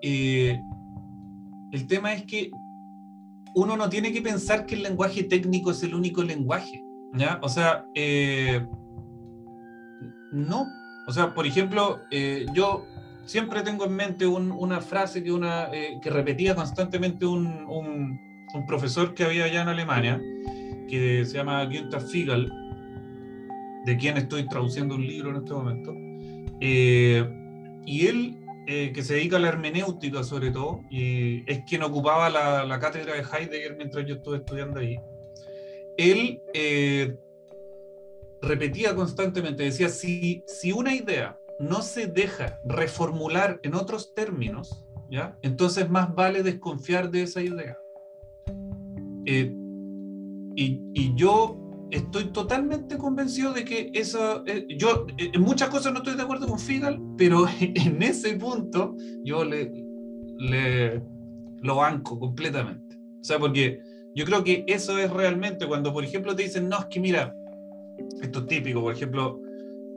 [0.01, 0.59] eh,
[1.71, 2.49] el tema es que
[3.55, 6.81] uno no tiene que pensar que el lenguaje técnico es el único lenguaje,
[7.13, 7.39] ¿ya?
[7.43, 7.85] O sea,
[10.31, 10.67] no.
[11.07, 12.85] O sea, por ejemplo, eh, yo
[13.25, 18.19] siempre tengo en mente una frase que, una, eh, que repetía constantemente un,
[18.67, 20.21] profesor que había allá en Alemania,
[20.89, 22.51] que se llama Günther Fiegel,
[23.85, 25.93] de quien estoy traduciendo un libro en este momento.
[26.59, 27.27] Eh,
[27.85, 28.35] y él,
[28.67, 33.15] que se dedica a la hermenéutica sobre todo, y es quien ocupaba la, la, cátedra
[33.15, 34.99] de Heidegger mientras yo estuve estudiando ahí,
[35.97, 36.39] él
[38.41, 45.37] repetía constantemente, decía, si, si una idea no se deja reformular en otros términos, ¿ya?
[45.41, 47.77] entonces más vale desconfiar de esa idea.
[49.25, 49.53] Eh,
[50.55, 51.59] y, y, yo
[51.91, 56.23] estoy totalmente convencido de que eso, eh, yo eh, en muchas cosas no estoy de
[56.23, 59.71] acuerdo con Figal, pero en ese punto yo le,
[60.37, 61.01] le
[61.61, 62.97] lo banco completamente.
[63.19, 63.81] O sea, porque
[64.15, 67.35] yo creo que eso es realmente cuando, por ejemplo, te dicen, no, es que mira,
[68.21, 69.41] esto es típico, por ejemplo,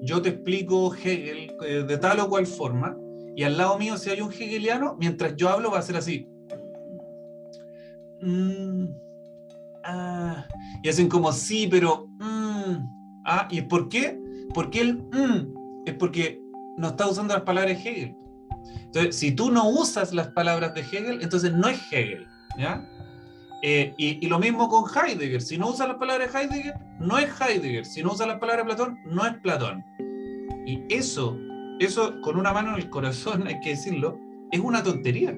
[0.00, 2.96] yo te explico Hegel eh, de tal o cual forma,
[3.36, 6.28] y al lado mío, si hay un hegeliano, mientras yo hablo va a ser así.
[8.20, 8.86] Mm,
[9.84, 10.46] ah,
[10.82, 12.08] y hacen como sí, pero...
[12.18, 14.20] Mm, ah, ¿Y por qué?
[14.52, 16.40] Porque el mm, es porque
[16.76, 18.14] no está usando las palabras Hegel.
[18.84, 22.26] Entonces, si tú no usas las palabras de Hegel, entonces no es Hegel.
[22.58, 22.86] ¿ya?
[23.64, 25.40] Eh, y, lo mismo con Heidegger.
[25.40, 27.86] Si no usa las palabras de Heidegger, no es Heidegger.
[27.86, 29.84] Si no usa las palabras de Platón, no es Platón.
[30.66, 31.38] Y eso,
[31.78, 34.18] eso con una mano en el corazón, hay que decirlo,
[34.50, 35.36] es una tontería,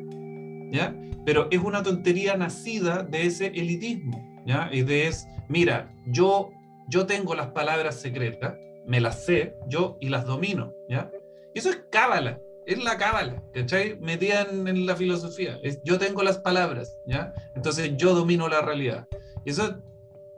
[0.73, 0.95] ¿ya?
[1.27, 4.71] Pero es una tontería nacida de ese elitismo, ¿ya?
[4.73, 6.51] Y de es, mira, yo,
[6.89, 8.55] yo tengo las palabras secretas,
[8.87, 11.11] me las sé, yo y las domino, ¿ya?
[11.55, 13.99] Eso es cábala, es la cábala, ¿cachai?
[14.01, 15.59] Metida en, en, la filosofía.
[15.85, 17.33] Yo tengo las palabras, ¿ya?
[17.55, 19.07] Entonces yo domino la realidad.
[19.45, 19.75] Eso es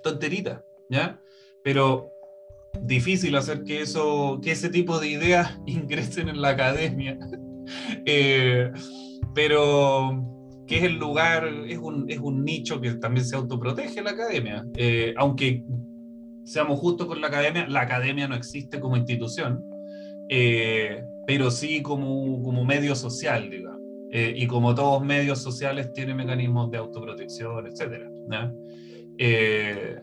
[0.03, 1.21] tonterita, ¿ya?
[1.63, 2.13] Pero
[2.83, 7.19] difícil hacer que eso, que ese tipo de ideas ingresen en la academia.
[8.07, 8.71] eh,
[9.35, 10.25] pero
[10.67, 14.65] que es el lugar, es un, es un nicho que también se autoprotege la academia.
[14.77, 15.63] Eh, aunque
[16.45, 19.63] seamos justos con la academia, la academia no existe como institución,
[20.29, 23.81] eh, pero sí como, como medio social, digamos.
[24.13, 28.09] Eh, y como todos medios sociales tiene mecanismos de autoprotección, etc.
[29.19, 30.01] Eh,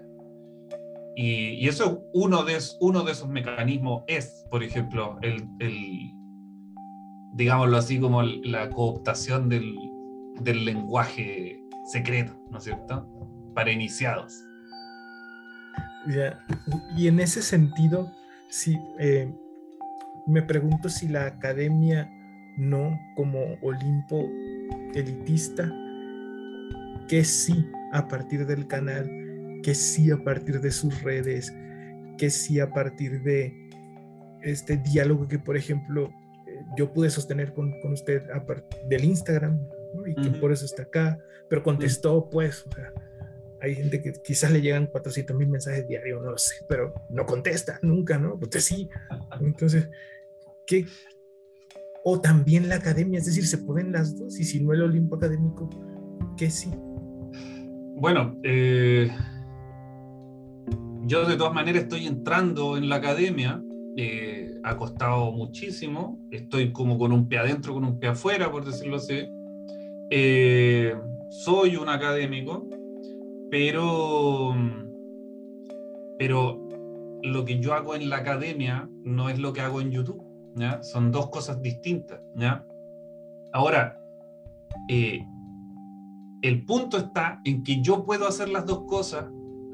[1.15, 6.11] y, y, eso uno de, uno de esos mecanismos es, por ejemplo, el, el
[7.33, 9.75] digámoslo así, como la cooptación del,
[10.41, 11.59] del lenguaje
[11.91, 13.07] secreto, ¿no es cierto?
[13.53, 14.33] Para iniciados.
[16.07, 16.39] Yeah.
[16.97, 18.11] Y en ese sentido,
[18.49, 19.33] sí, eh,
[20.27, 22.09] me pregunto si la academia
[22.57, 24.29] no como Olimpo
[24.93, 25.71] elitista,
[27.07, 29.09] que sí a partir del canal,
[29.63, 31.53] que sí a partir de sus redes,
[32.17, 33.69] que sí a partir de
[34.41, 36.11] este diálogo que, por ejemplo,
[36.77, 39.59] yo pude sostener con, con usted a partir del Instagram,
[39.95, 40.07] ¿no?
[40.07, 40.39] y que uh -huh.
[40.39, 41.17] por eso está acá,
[41.49, 42.93] pero contestó, pues, o sea,
[43.63, 47.25] hay gente que quizás le llegan 400 mil mensajes diarios, no lo sé, pero no
[47.25, 48.35] contesta nunca, ¿no?
[48.35, 48.89] Usted sí.
[49.39, 49.89] Entonces,
[50.67, 50.85] ¿qué?
[52.03, 55.15] O también la academia, es decir, se pueden las dos, y si no el Olimpo
[55.15, 55.69] académico,
[56.35, 56.71] ¿qué sí?
[57.95, 59.09] Bueno, eh,
[61.03, 63.63] yo de todas maneras estoy entrando en la academia,
[63.95, 68.65] eh, ha costado muchísimo, estoy como con un pie adentro, con un pie afuera, por
[68.65, 69.25] decirlo así.
[70.09, 70.93] Eh,
[71.29, 72.67] soy un académico,
[73.49, 74.55] pero,
[76.17, 76.67] pero
[77.23, 80.23] lo que yo hago en la academia no es lo que hago en YouTube.
[80.81, 82.21] Son dos cosas distintas.
[83.53, 83.99] Ahora,
[84.89, 85.25] eh,
[86.41, 89.25] el punto está en que yo puedo hacer las dos cosas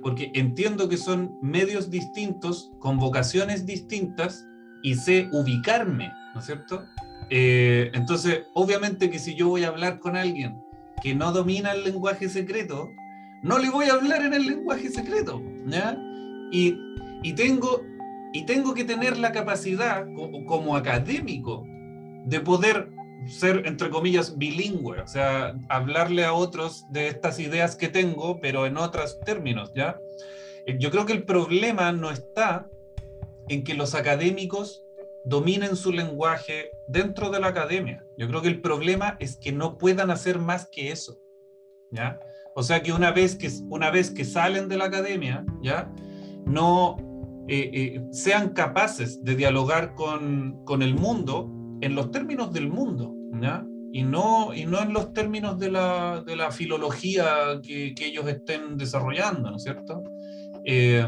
[0.01, 4.45] porque entiendo que son medios distintos, con vocaciones distintas
[4.81, 6.83] y sé ubicarme, ¿no es cierto?
[7.29, 10.61] Eh, entonces, obviamente que si yo voy a hablar con alguien
[11.01, 12.89] que no domina el lenguaje secreto,
[13.43, 15.97] no le voy a hablar en el lenguaje secreto, ¿ya?
[16.51, 16.77] Y,
[17.23, 17.83] y, tengo,
[18.33, 21.63] y tengo que tener la capacidad como, como académico
[22.25, 22.89] de poder
[23.27, 28.65] ser, entre comillas, bilingüe, o sea, hablarle a otros de estas ideas que tengo, pero
[28.65, 29.99] en otros términos, ¿ya?
[30.77, 32.69] Yo creo que el problema no está
[33.47, 34.83] en que los académicos
[35.25, 38.05] dominen su lenguaje dentro de la academia.
[38.17, 41.19] Yo creo que el problema es que no puedan hacer más que eso,
[41.91, 42.19] ¿ya?
[42.59, 45.89] O sea, que una vez que, una vez que salen de la academia, ¿ya?
[46.45, 46.97] No
[47.47, 53.15] eh, eh, sean capaces de dialogar con, con el mundo en los términos del mundo,
[53.41, 53.65] ¿ya?
[53.93, 58.27] Y no, y no en los términos de la, de la filología que, que, ellos
[58.27, 60.03] estén desarrollando, ¿no es cierto?
[60.65, 61.07] Eh,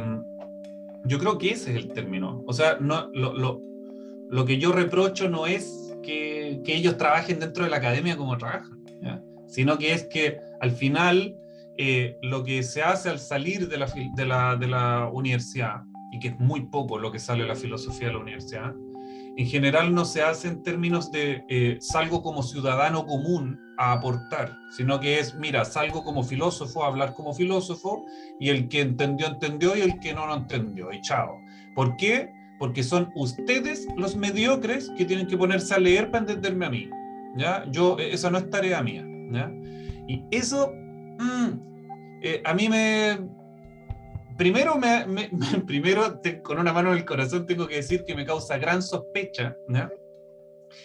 [1.03, 2.45] yo creo que ese es el término.
[2.47, 3.59] O sea, no, lo, lo,
[4.29, 8.37] lo que yo reprocho no es que, que, ellos trabajen dentro de la academia como
[8.37, 9.21] trabajan, ¿ya?
[9.47, 11.35] sino que es que al final
[11.77, 16.19] eh, lo que se hace al salir de la, de, la, de la universidad, y
[16.19, 18.73] que es muy poco lo que sale de la filosofía de la universidad,
[19.37, 24.57] en general no se hace en términos de eh, salgo como ciudadano común a aportar,
[24.75, 28.05] sino que es, mira, salgo como filósofo a hablar como filósofo
[28.39, 31.39] y el que entendió, entendió y el que no, no entendió, y chao.
[31.75, 32.29] ¿Por qué?
[32.59, 36.89] Porque son ustedes los mediocres que tienen que ponerse a leer para entenderme a mí.
[37.35, 37.65] ¿ya?
[37.71, 39.05] Yo, esa no es tarea mía.
[39.31, 39.51] ¿ya?
[40.07, 40.73] Y eso,
[41.21, 43.19] mmm, eh, a mí me,
[44.37, 45.29] primero, me, me,
[45.65, 48.81] primero te, con una mano en el corazón tengo que decir que me causa gran
[48.81, 49.91] sospecha ¿ya?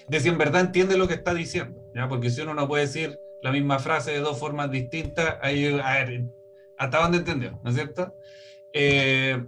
[0.08, 2.08] de si en verdad entiende lo que está diciendo, ¿ya?
[2.08, 6.04] porque si uno no puede decir la misma frase de dos formas distintas, ahí, a
[6.04, 6.24] ver,
[6.78, 7.60] ¿hasta dónde entendió?
[7.62, 8.14] ¿No es cierto?
[8.72, 9.42] Eh,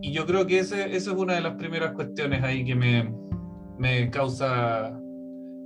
[0.00, 3.12] y, yo creo que esa es una de las primeras cuestiones ahí que me,
[3.78, 4.98] me causa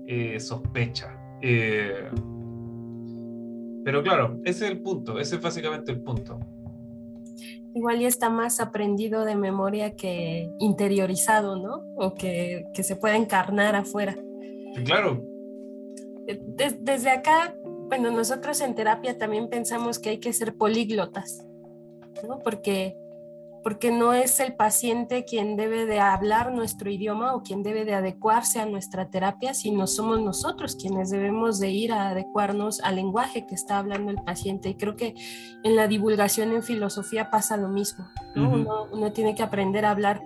[0.06, 1.16] eh, sospecha.
[1.40, 2.10] Eh,
[3.84, 6.38] pero claro, ese es el punto, ese es básicamente el punto.
[7.74, 11.84] Igual ya está más aprendido de memoria que interiorizado, ¿no?
[11.96, 14.16] O que, que se puede encarnar afuera.
[14.74, 15.24] Sí, claro.
[16.26, 17.56] Des, desde acá,
[17.88, 21.46] bueno, nosotros en terapia también pensamos que hay que ser políglotas,
[22.26, 22.38] ¿no?
[22.40, 22.96] Porque,
[23.68, 27.92] porque no es el paciente quien debe de hablar nuestro idioma o quien debe de
[27.92, 33.46] adecuarse a nuestra terapia, sino somos nosotros quienes debemos de ir a adecuarnos al lenguaje
[33.46, 34.70] que está hablando el paciente.
[34.70, 35.14] Y creo que
[35.64, 38.08] en la divulgación en filosofía pasa lo mismo.
[38.36, 40.22] uno, tiene que aprender a hablar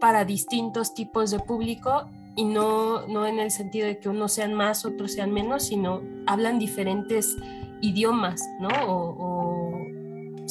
[0.00, 4.52] para distintos tipos de público y no, no en el sentido de que unos sean
[4.52, 7.36] más, otros sean menos, sino hablan diferentes
[7.82, 8.68] idiomas, ¿no?
[8.86, 9.39] O,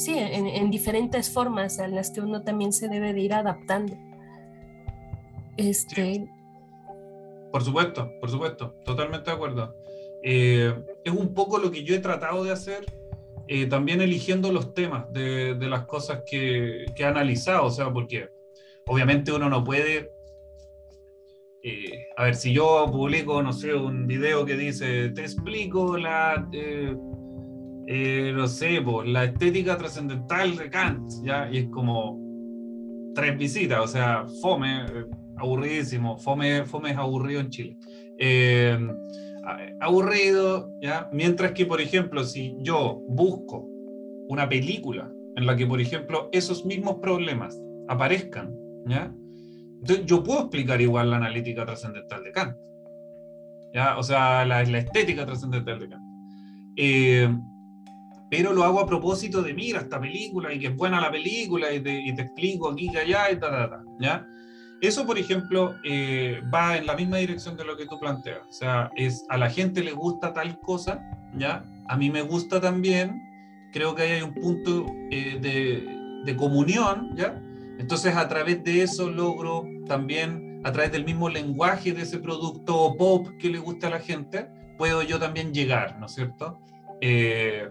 [0.03, 3.97] sí, en, diferentes formas a las que uno también se debe de ir adaptando.
[5.57, 6.27] Este...
[7.51, 9.75] Por supuesto, por supuesto, totalmente de acuerdo.
[10.23, 12.85] Eh, es un poco lo que yo he tratado de hacer,
[13.47, 17.91] eh, también eligiendo los temas de, de las cosas que, que, he analizado, o sea,
[17.91, 18.29] porque
[18.85, 20.11] obviamente uno no puede
[21.61, 26.47] eh, a ver, si yo publico, no sé, un video que dice, te explico la,
[27.89, 31.49] eh, eh, no sé, la estética trascendental de Kant, ¿ya?
[31.51, 32.19] Y es como
[33.15, 34.85] tres visitas, o sea, fome,
[35.37, 37.77] aburridísimo, fome, fome es aburrido en Chile.
[39.81, 41.09] aburrido, ¿ya?
[41.11, 43.67] Mientras que, por ejemplo, si yo busco
[44.27, 49.11] una película en la que, por ejemplo, esos mismos problemas aparezcan, ¿ya?
[49.81, 52.57] Entonces, yo puedo explicar igual la analítica trascendental de Kant.
[53.73, 53.97] ¿ya?
[53.97, 56.03] O sea, la, la estética trascendental de Kant.
[56.75, 57.29] Eh,
[58.29, 61.73] pero lo hago a propósito de, mira, esta película y que es buena la película
[61.73, 64.27] y te, y te explico aquí, que allá y tal, ta, ¿ya?
[64.81, 68.39] Eso, por ejemplo, eh, va en la misma dirección de lo que tú planteas.
[68.47, 71.01] O sea, es a la gente le gusta tal cosa,
[71.37, 71.63] ¿ya?
[71.87, 73.21] A mí me gusta también.
[73.73, 77.41] Creo que ahí hay un punto eh, de, de comunión, ¿ya?
[77.77, 82.95] Entonces, a través de eso logro también, a través del mismo lenguaje de ese producto
[82.97, 86.59] pop que le gusta a la gente, puedo yo también llegar, ¿no es cierto?
[87.01, 87.67] Eh,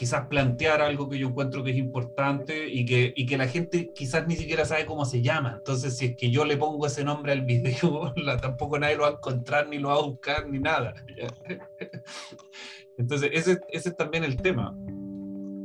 [0.00, 3.92] quizás plantear algo que yo encuentro que es importante y que, y que la gente
[3.94, 5.56] quizás ni siquiera sabe cómo se llama.
[5.58, 9.10] Entonces, si es que yo le pongo ese nombre al video, tampoco nadie lo va
[9.10, 10.94] a encontrar, ni lo va a buscar, ni nada.
[12.96, 14.74] Entonces, ese, ese es también el tema.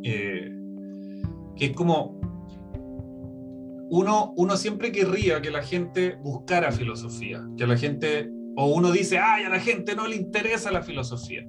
[0.04, 0.52] Eh,
[1.56, 2.20] que es como
[3.90, 9.18] uno, uno siempre querría que la gente buscara filosofía, que la gente, o uno dice,
[9.18, 11.48] ay, a la gente no le interesa la filosofía.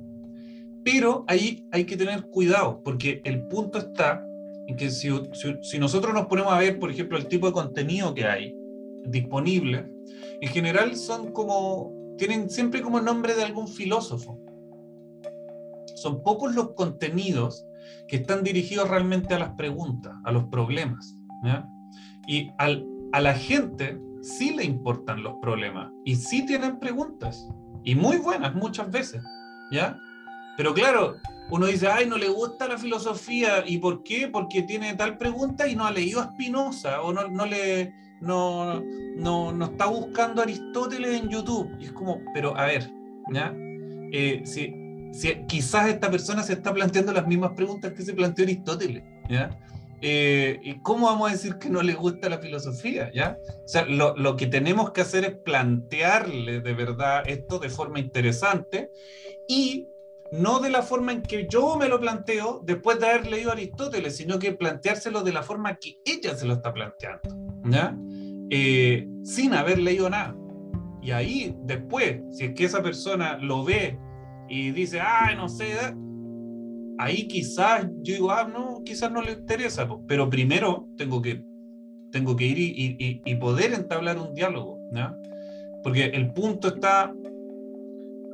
[0.87, 4.25] Pero ahí hay que tener cuidado, porque el punto está
[4.69, 5.09] en que si,
[5.81, 8.57] nosotros nos ponemos a ver, por ejemplo, el tipo de contenido que hay
[9.05, 9.91] disponible,
[10.41, 14.41] en general son como, tienen siempre como nombre de algún filósofo.
[15.97, 17.67] Son pocos los contenidos
[18.07, 21.17] que están dirigidos realmente a las preguntas, a los problemas.
[21.43, 21.67] ¿ya?
[22.29, 27.45] Y a la gente sí le importan los problemas y sí tienen preguntas,
[27.83, 29.21] y muy buenas muchas veces,
[29.73, 29.99] ¿ya?
[30.57, 31.17] Pero claro,
[31.51, 34.29] uno dice, ay, no le gusta la filosofía, ¿y por qué?
[34.29, 37.93] Porque tiene tal pregunta y no ha leído a Spinoza, o no, no le...
[38.19, 38.83] No,
[39.17, 41.71] no, no está buscando Aristóteles en YouTube.
[41.79, 42.91] Y es como, pero a ver,
[43.31, 43.55] ¿ya?
[44.11, 44.73] Eh, si,
[45.13, 49.51] si, quizás esta persona se está planteando las mismas preguntas que se planteó Aristóteles, ¿ya?
[50.03, 53.11] Eh, ¿Y cómo vamos a decir que no le gusta la filosofía?
[53.15, 53.39] ¿ya?
[53.65, 58.91] O sea, lo, que tenemos que hacer es plantearle de verdad esto de forma interesante
[59.49, 59.89] y
[60.33, 64.17] no de la forma en que yo me lo planteo después de haber leído Aristóteles,
[64.17, 67.29] sino que planteárselo de la forma que ella se lo está planteando,
[67.65, 67.97] ¿ya?
[68.51, 70.37] Eh, sin haber leído nada.
[71.03, 73.99] Y ahí después, si es que esa persona lo ve
[74.49, 75.73] y dice, ay, no sé,
[76.99, 81.45] ahí quizás yo digo, ah, no, quizás no le interesa, pero primero tengo que,
[82.11, 84.81] tengo que ir y, poder entablar un diálogo.
[85.83, 87.15] Porque el punto está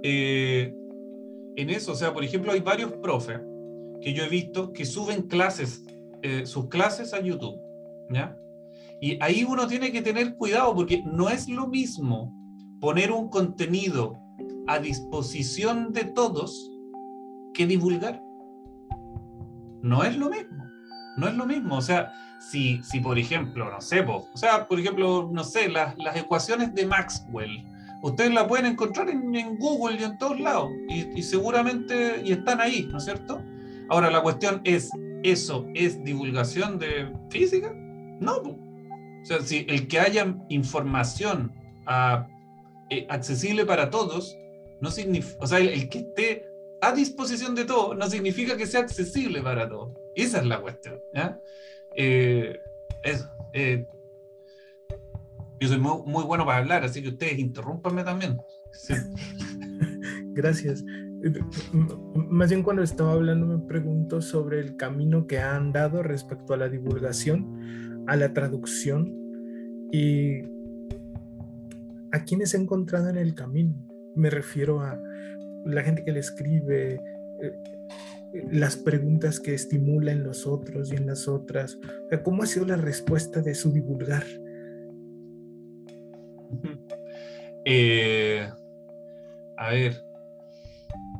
[0.02, 0.74] eh,
[1.57, 3.41] en eso, o sea, por ejemplo, hay varios profes
[4.01, 5.85] que yo he visto que suben clases,
[6.23, 7.59] eh, sus clases a YouTube,
[8.11, 8.37] ¿ya?
[9.01, 12.33] Y ahí uno tiene que tener cuidado porque no es lo mismo
[12.81, 14.19] poner un contenido
[14.67, 16.71] a disposición de todos
[17.53, 18.23] que divulgar
[19.83, 20.65] no es lo mismo.
[21.17, 21.77] No es lo mismo.
[21.77, 25.96] O sea, si, si por ejemplo, no sé, o sea, por ejemplo, no sé, las,
[25.98, 27.65] las ecuaciones de Maxwell,
[28.03, 32.88] ustedes las pueden encontrar en, Google y en todos lados, y, seguramente, y están ahí,
[32.90, 33.42] ¿no es cierto?
[33.88, 34.90] Ahora, la cuestión es,
[35.23, 37.73] ¿eso es divulgación de física?
[38.21, 38.37] No.
[38.37, 41.53] O sea, si el que haya información
[41.87, 42.27] ah,
[42.90, 44.37] eh, accesible para todos,
[44.81, 48.81] no significa, o sea, el que esté a disposición de todo no significa que sea
[48.81, 49.96] accesible para todos.
[50.17, 51.00] Esa es la cuestión.
[51.15, 51.38] ¿ya?
[51.96, 52.61] Eh,
[53.05, 53.31] eso.
[53.55, 53.87] Eh,
[55.63, 58.37] yo soy muy, bueno para hablar, así que ustedes interrúmpanme también.
[60.35, 60.85] Gracias.
[62.15, 66.56] Más bien cuando estaba hablando me pregunto sobre el camino que han dado respecto a
[66.56, 69.15] la divulgación, a la traducción
[69.92, 70.40] y
[72.10, 73.75] a quienes he encontrado en el camino.
[74.17, 75.00] Me refiero a
[75.65, 76.94] la gente que le escribe,
[77.40, 77.63] eh,
[78.50, 81.79] las preguntas que estimula en los otros y en las otras.
[82.25, 84.25] ¿Cómo ha sido la respuesta de su divulgar?
[87.65, 88.44] Eh,
[89.57, 90.05] a ver,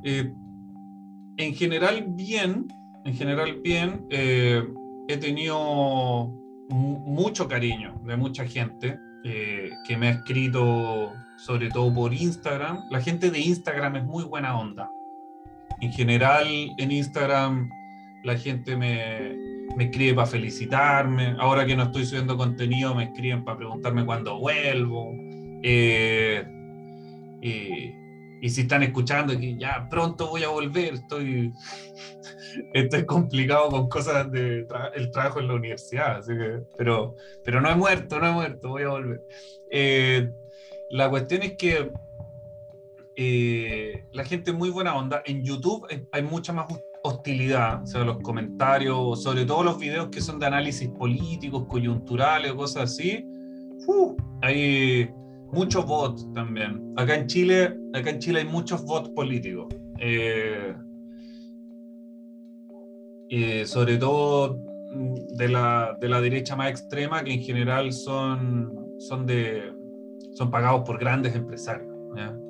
[0.03, 0.29] eh,
[1.37, 2.67] en general bien,
[3.05, 6.27] en general bien, he tenido
[6.69, 12.85] mucho cariño de mucha gente que me ha escrito sobre todo por Instagram.
[12.91, 14.91] La gente de Instagram es muy buena onda.
[15.81, 17.69] En general, en Instagram
[18.23, 19.37] la gente me,
[19.77, 21.35] me escribe para felicitarme.
[21.39, 25.13] Ahora que no estoy subiendo contenido, me escriben para preguntarme cuándo vuelvo.
[25.63, 26.45] Eh,
[28.43, 31.53] y si están escuchando que ya pronto voy a volver, estoy,
[32.75, 37.71] estoy complicado con cosas de el trabajo en la universidad, así que, pero, pero no
[37.71, 39.23] he muerto, no he muerto, voy a volver.
[39.71, 40.29] Eh,
[40.91, 41.93] la cuestión es que
[43.15, 45.23] eh, la gente es muy buena onda.
[45.25, 46.67] En YouTube hay mucha más
[47.05, 52.51] hostilidad, o sea, los comentarios, sobre todo los videos que son de análisis políticos, coyunturales
[52.51, 53.25] o cosas así.
[54.41, 55.13] hay
[55.53, 56.93] muchos bots también.
[56.97, 59.73] Acá en Chile, acá en Chile hay muchos bots políticos.
[59.99, 60.75] Eh,
[63.65, 64.59] sobre todo
[65.37, 69.73] de la, de la, derecha más extrema, que en general son, son de,
[70.35, 71.91] son pagados por grandes empresarios.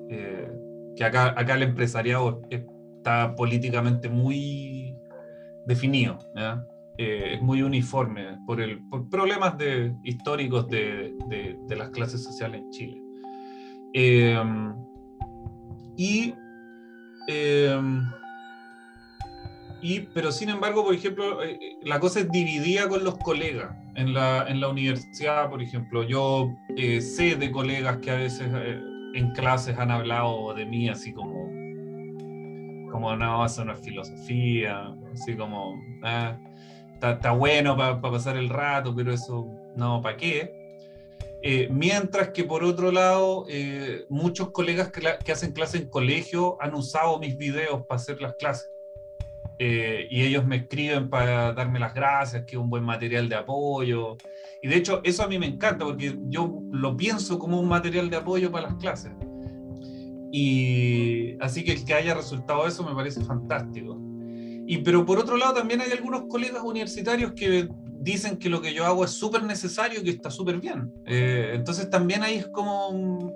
[0.09, 0.51] Eh,
[0.97, 4.97] que acá, acá el empresariado está políticamente muy
[5.65, 6.19] definido,
[6.99, 12.71] eh, muy uniforme por, el, por problemas de, históricos de, de, las clases sociales en
[12.71, 13.03] Chile.
[13.95, 14.43] Eh,
[15.97, 16.35] y,
[19.83, 21.39] y, pero sin embargo, por ejemplo,
[21.83, 26.03] la cosa es dividida con los colegas en la, en la universidad, por ejemplo.
[26.03, 28.49] Yo sé de colegas que a veces
[29.15, 31.49] en clases han hablado de mí así como,
[32.91, 36.37] como no, eso no es filosofía, así como, ah,
[37.11, 39.47] está, bueno para pasar el rato, pero eso
[39.77, 40.63] no, ¿para qué?
[41.45, 46.57] Eh, mientras que por otro lado, eh, muchos colegas que, que, hacen clase en colegio
[46.61, 48.71] han usado mis videos para hacer las clases.
[49.59, 53.37] Eh, y ellos me escriben para darme las gracias, que es un buen material de
[53.37, 54.17] apoyo.
[54.63, 58.09] Y de hecho, eso a mí me encanta porque yo lo pienso como un material
[58.09, 59.13] de apoyo para las clases.
[60.33, 64.01] Y así que el que haya resultado eso me parece fantástico.
[64.73, 67.69] Y pero por otro lado también hay algunos colegas universitarios que
[68.01, 70.91] dicen que lo que yo hago es súper necesario y que está súper bien.
[71.05, 73.35] Eh, entonces también ahí es como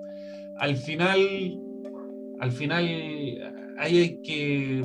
[0.58, 1.20] al final,
[2.40, 2.84] al final
[3.76, 4.82] ahí hay que,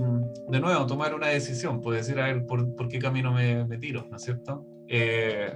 [0.49, 3.77] de nuevo, tomar una decisión, puede decir, a ver, por, por qué camino me, me,
[3.77, 4.65] tiro, ¿no es cierto?
[4.89, 5.53] Eh,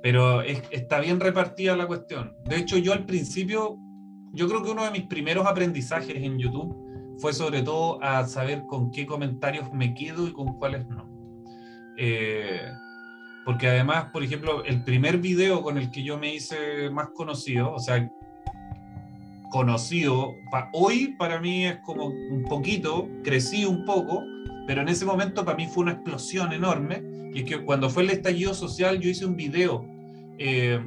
[0.00, 2.36] pero está bien repartida la cuestión.
[2.44, 3.76] De hecho, yo al principio,
[4.32, 6.87] yo creo que uno de mis primeros aprendizajes en YouTube
[7.18, 11.08] fue sobre todo a saber con qué comentarios me quedo y con cuáles no.
[11.96, 12.62] Eh,
[13.44, 17.72] porque además, por ejemplo, el primer video con el que yo me hice más conocido,
[17.72, 18.10] o sea,
[19.50, 20.34] conocido.
[20.72, 24.22] hoy para mí es como un poquito, crecí un poco,
[24.66, 27.02] pero en ese momento para mí fue una explosión enorme.
[27.34, 29.84] Y es que cuando fue el estallido social yo hice un video
[30.38, 30.80] eh,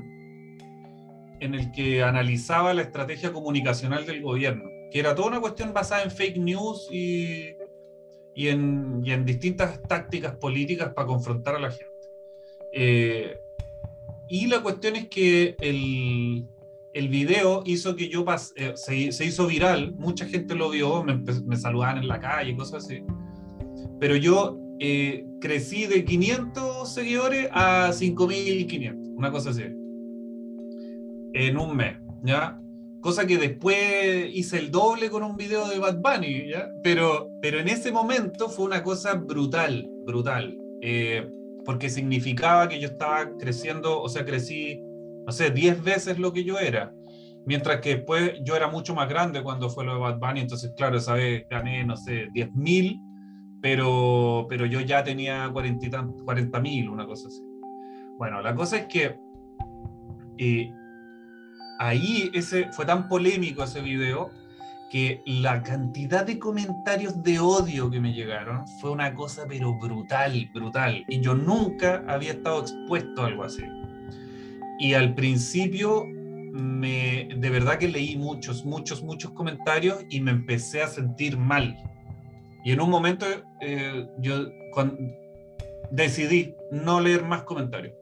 [1.39, 6.03] en el que analizaba la estrategia comunicacional del gobierno, que era toda una cuestión basada
[6.03, 7.55] en fake news y,
[8.35, 11.91] y, en, y en, distintas tácticas políticas para confrontar a la gente.
[12.73, 13.39] Eh,
[14.27, 16.45] y la cuestión es que el,
[16.93, 18.25] el video hizo que yo
[18.55, 22.85] eh, se, hizo viral, mucha gente lo vio, me, me, saludaban en la calle, cosas
[22.85, 23.03] así.
[23.99, 29.63] Pero yo eh, crecí de 500 seguidores a 5.500, una cosa así.
[31.33, 32.60] En un mes, ¿ya?
[33.01, 36.51] Cosa que después hice el doble con un video de Bad Bunny.
[36.83, 40.57] Pero, pero en ese momento fue una cosa brutal, brutal.
[40.81, 41.27] Eh,
[41.65, 44.79] porque significaba que yo estaba creciendo, o sea, crecí
[45.25, 46.93] no sé, 10 veces lo que yo era.
[47.45, 50.73] Mientras que después yo era mucho más grande cuando fue lo de Bad Bunny, entonces
[50.75, 52.99] claro, esa vez gané, no sé, 10 mil,
[53.61, 57.41] pero, pero yo ya tenía 40 mil, una cosa así.
[58.17, 59.17] Bueno, la cosa es que
[60.37, 60.71] eh,
[61.81, 64.29] ahí ese, fue tan polémico ese video
[64.91, 70.49] que la cantidad de comentarios de odio que me llegaron fue una cosa pero brutal,
[70.53, 71.03] brutal.
[71.07, 73.63] Y yo nunca había estado expuesto a algo así.
[74.79, 80.83] Y al principio me, de verdad que leí muchos, muchos, muchos comentarios y me empecé
[80.83, 81.77] a sentir mal.
[82.63, 83.25] Y en un momento
[83.61, 84.51] eh, yo
[85.89, 87.95] decidí no leer más comentarios.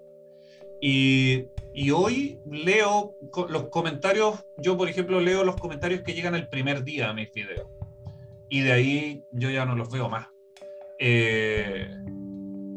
[0.82, 1.45] Y,
[1.80, 3.15] y hoy leo
[3.47, 7.32] los comentarios, yo por ejemplo leo los comentarios que llegan el primer día a mis
[7.32, 7.69] videos.
[8.49, 10.27] Y de ahí yo ya no los veo más.
[10.99, 11.89] Eh,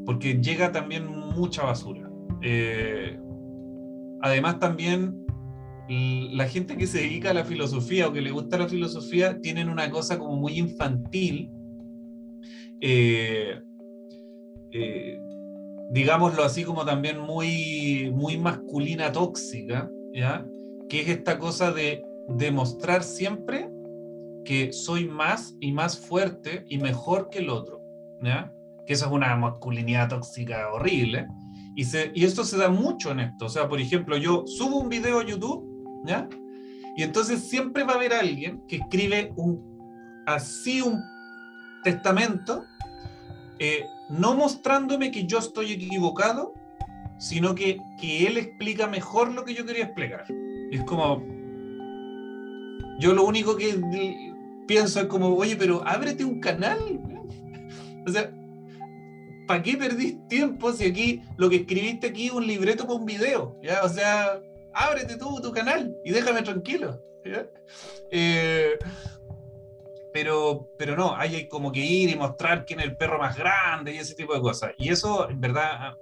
[0.06, 2.08] porque llega también mucha basura.
[2.42, 3.18] Eh,
[4.20, 5.26] además también
[5.88, 9.68] la gente que se dedica a la filosofía o que le gusta la filosofía tienen
[9.68, 11.50] una cosa como muy infantil,
[12.80, 13.60] eh,
[14.70, 15.18] eh,
[15.92, 20.44] digámoslo así como también muy, muy masculina tóxica, ¿ya?
[20.88, 23.70] que es esta cosa de demostrar siempre
[24.44, 27.82] que soy más y más fuerte y mejor que el otro,
[28.22, 28.52] ¿ya?
[28.86, 31.28] que esa es una masculinidad tóxica horrible.
[31.76, 33.46] Y, se, y esto se da mucho en esto.
[33.46, 35.72] O sea, por ejemplo, yo subo un video a YouTube
[36.04, 36.28] ¿ya?
[36.96, 41.02] Y entonces siempre va a haber alguien que escribe un, así un
[41.82, 42.64] testamento,
[43.58, 46.52] eh, no mostrándome que yo estoy equivocado,
[47.18, 50.26] sino que, que él explica mejor lo que yo quería explicar.
[50.70, 51.24] es como,
[52.98, 53.74] yo lo único que
[54.66, 56.78] pienso es como, oye, pero ábrete un canal.
[58.04, 58.32] O sea,
[59.46, 63.06] ¿para qué perdís tiempo si aquí lo que escribiste aquí es un libreto para un
[63.06, 63.56] video?
[63.62, 63.84] ¿ya?
[63.84, 64.40] O sea,
[64.74, 67.00] ábrete tú tu canal y déjame tranquilo.
[68.10, 68.76] Eh,
[70.12, 73.94] pero, pero no, hay como que ir y mostrar quién es el perro más grande
[73.94, 74.72] y ese tipo de cosas.
[74.78, 75.96] Y eso, en verdad,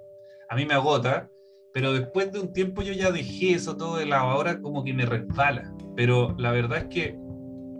[0.49, 1.29] a, mí me agota,
[1.73, 4.93] pero después de un tiempo yo ya dejé eso todo de lado, ahora como que
[4.93, 5.73] me resbala.
[5.95, 7.17] Pero la verdad es que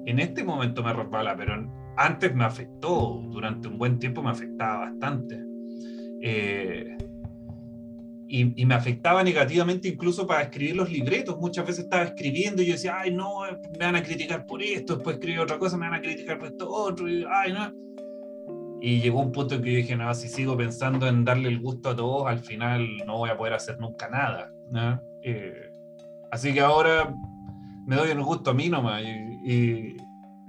[0.06, 1.54] en este momento me resbala, pero
[1.98, 5.40] antes me afectó, durante un buen tiempo me afectaba bastante.
[6.22, 6.98] Eh,
[8.32, 11.38] y, me afectaba negativamente incluso para escribir los libretos.
[11.38, 13.42] Muchas veces estaba escribiendo y yo decía, ay, no,
[13.78, 16.48] me van a criticar por esto, después escribí otra cosa, me van a criticar por
[16.48, 17.74] esto otro, y, ay, no.
[18.80, 21.60] Y llegó un punto en que yo dije, no, si sigo pensando en darle el
[21.60, 24.50] gusto a todos, al final no voy a poder hacer nunca nada.
[25.24, 25.70] Eh,
[26.32, 27.14] así que ahora
[27.86, 29.04] me doy el gusto a mí nomás.
[29.04, 29.98] Y,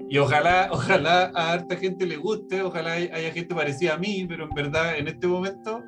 [0.08, 4.44] y, ojalá, ojalá a harta gente le guste, ojalá haya gente parecida a mí, pero
[4.44, 5.82] en verdad en este momento...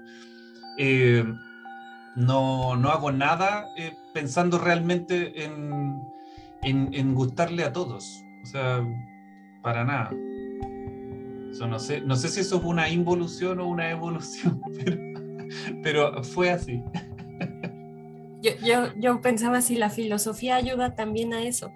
[0.76, 1.24] Eh,
[2.16, 6.02] no, no hago nada eh, pensando realmente en,
[6.62, 8.22] en, gustarle a todos.
[8.42, 8.84] O sea,
[9.62, 10.10] para nada.
[10.10, 14.60] no, sé, no sé si eso fue una involución o una evolución,
[15.82, 16.82] pero, fue así.
[18.42, 21.72] Yo, yo, yo, pensaba si la filosofía ayuda también a eso,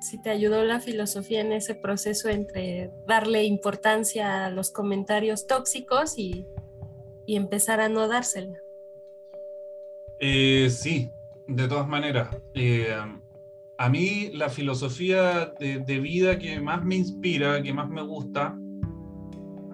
[0.00, 6.18] si te ayudó la filosofía en ese proceso entre darle importancia a los comentarios tóxicos
[6.18, 6.46] y,
[7.26, 8.63] y empezar a no dársela.
[10.26, 11.10] Eh, sí,
[11.46, 12.34] de todas maneras.
[12.54, 12.96] Eh,
[13.76, 18.56] a mí la filosofía de, vida que más me inspira, que más me gusta,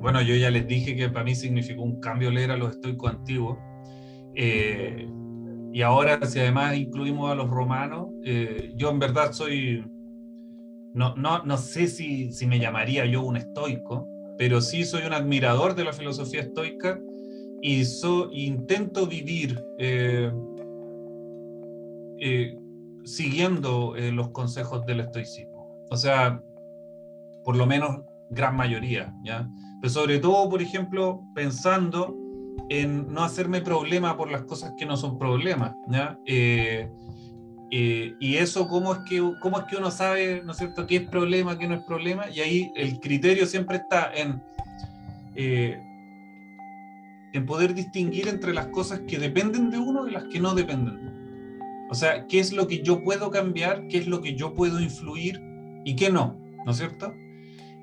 [0.01, 3.13] bueno, yo ya les dije que para mí significó un cambio leer a los estoicos
[3.13, 3.59] antiguos.
[4.35, 5.09] Eh,
[5.73, 8.09] y ahora, si además incluimos a los romanos,
[8.75, 9.85] yo en verdad soy,
[10.95, 15.13] no, no, no sé si, si me llamaría yo un estoico, pero sí soy un
[15.13, 16.99] admirador de la filosofía estoica
[17.63, 17.85] y
[18.33, 20.33] intento vivir eh,
[22.19, 22.59] eh,
[23.05, 25.87] siguiendo eh, los consejos del estoicismo.
[25.91, 26.43] O sea,
[27.45, 28.01] por lo menos
[28.31, 29.49] gran mayoría, ¿ya?
[29.81, 32.17] Pero sobre todo, por ejemplo, pensando
[32.69, 36.19] en no hacerme problema por las cosas que no son problemas, ¿ya?
[37.73, 41.09] y eso, ¿cómo es, que, ¿cómo es que uno sabe, ¿no es cierto?, qué es
[41.09, 42.29] problema, qué no es problema.
[42.29, 44.43] Y ahí el criterio siempre está en
[47.33, 51.59] en poder distinguir entre las cosas que dependen de uno y las que no dependen.
[51.91, 54.81] O sea, qué es lo que yo puedo cambiar, qué es lo que yo puedo
[54.81, 55.41] influir
[55.85, 57.13] y qué no, ¿no es cierto?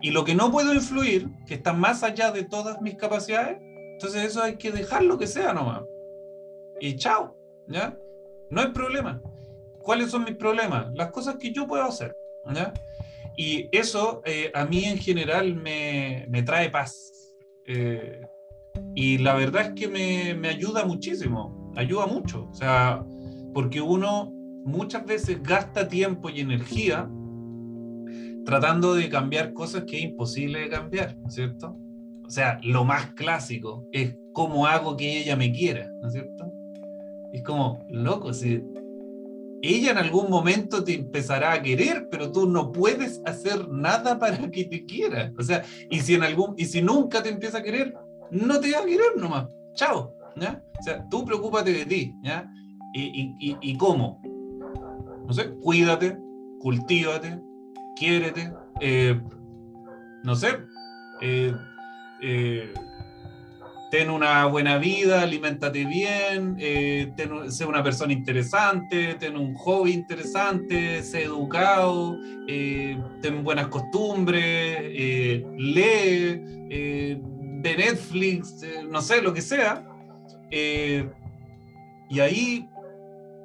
[0.01, 3.57] Y lo que no puedo influir, que está más allá de todas mis capacidades,
[3.93, 5.81] entonces eso hay que dejarlo que sea nomás.
[6.79, 7.35] Y chao,
[7.67, 7.97] ¿ya?
[8.49, 9.21] No hay problema.
[9.79, 10.93] ¿Cuáles son mis problemas?
[10.93, 12.15] Las cosas que yo puedo hacer,
[12.53, 12.73] ¿ya?
[13.35, 17.11] Y eso eh, a mí en general me, me trae paz.
[17.65, 18.21] Eh,
[18.99, 22.47] y la verdad es que me, me ayuda muchísimo, ayuda mucho.
[22.49, 23.05] O sea,
[23.53, 24.33] porque uno
[24.65, 27.07] muchas veces gasta tiempo y energía
[28.43, 31.77] tratando de cambiar cosas que es imposible de cambiar, ¿no es cierto?
[32.25, 36.51] O sea, lo más clásico es cómo hago que ella me quiera, ¿no es cierto?
[37.33, 38.63] Es como, loco, si
[39.61, 44.49] ella en algún momento te empezará a querer, pero tú no puedes hacer nada para
[44.49, 45.31] que te quiera.
[45.37, 47.93] O sea, y si en algún y si nunca te empieza a querer,
[48.31, 49.47] no te va a querer nomás.
[49.75, 50.13] Chao.
[50.35, 50.61] ¿ya?
[50.79, 52.15] O sea, tú preocúpate de ti.
[52.21, 52.49] ¿ya?
[52.93, 54.21] ¿Y, y, y cómo?
[55.27, 56.17] No sé, cuídate,
[56.59, 57.39] cultívate,
[57.97, 59.19] quiérete, eh,
[60.23, 60.59] no sé,
[61.21, 61.53] eh,
[62.21, 62.73] eh,
[63.91, 66.55] ten una buena vida, alimentate bien,
[67.15, 72.17] ten, sé una persona interesante, ten un hobby interesante, sé educado,
[73.21, 74.79] ten buenas costumbres,
[75.57, 76.41] lee,
[77.67, 79.85] de Netflix, no sé, lo que sea.
[80.49, 82.69] y ahí,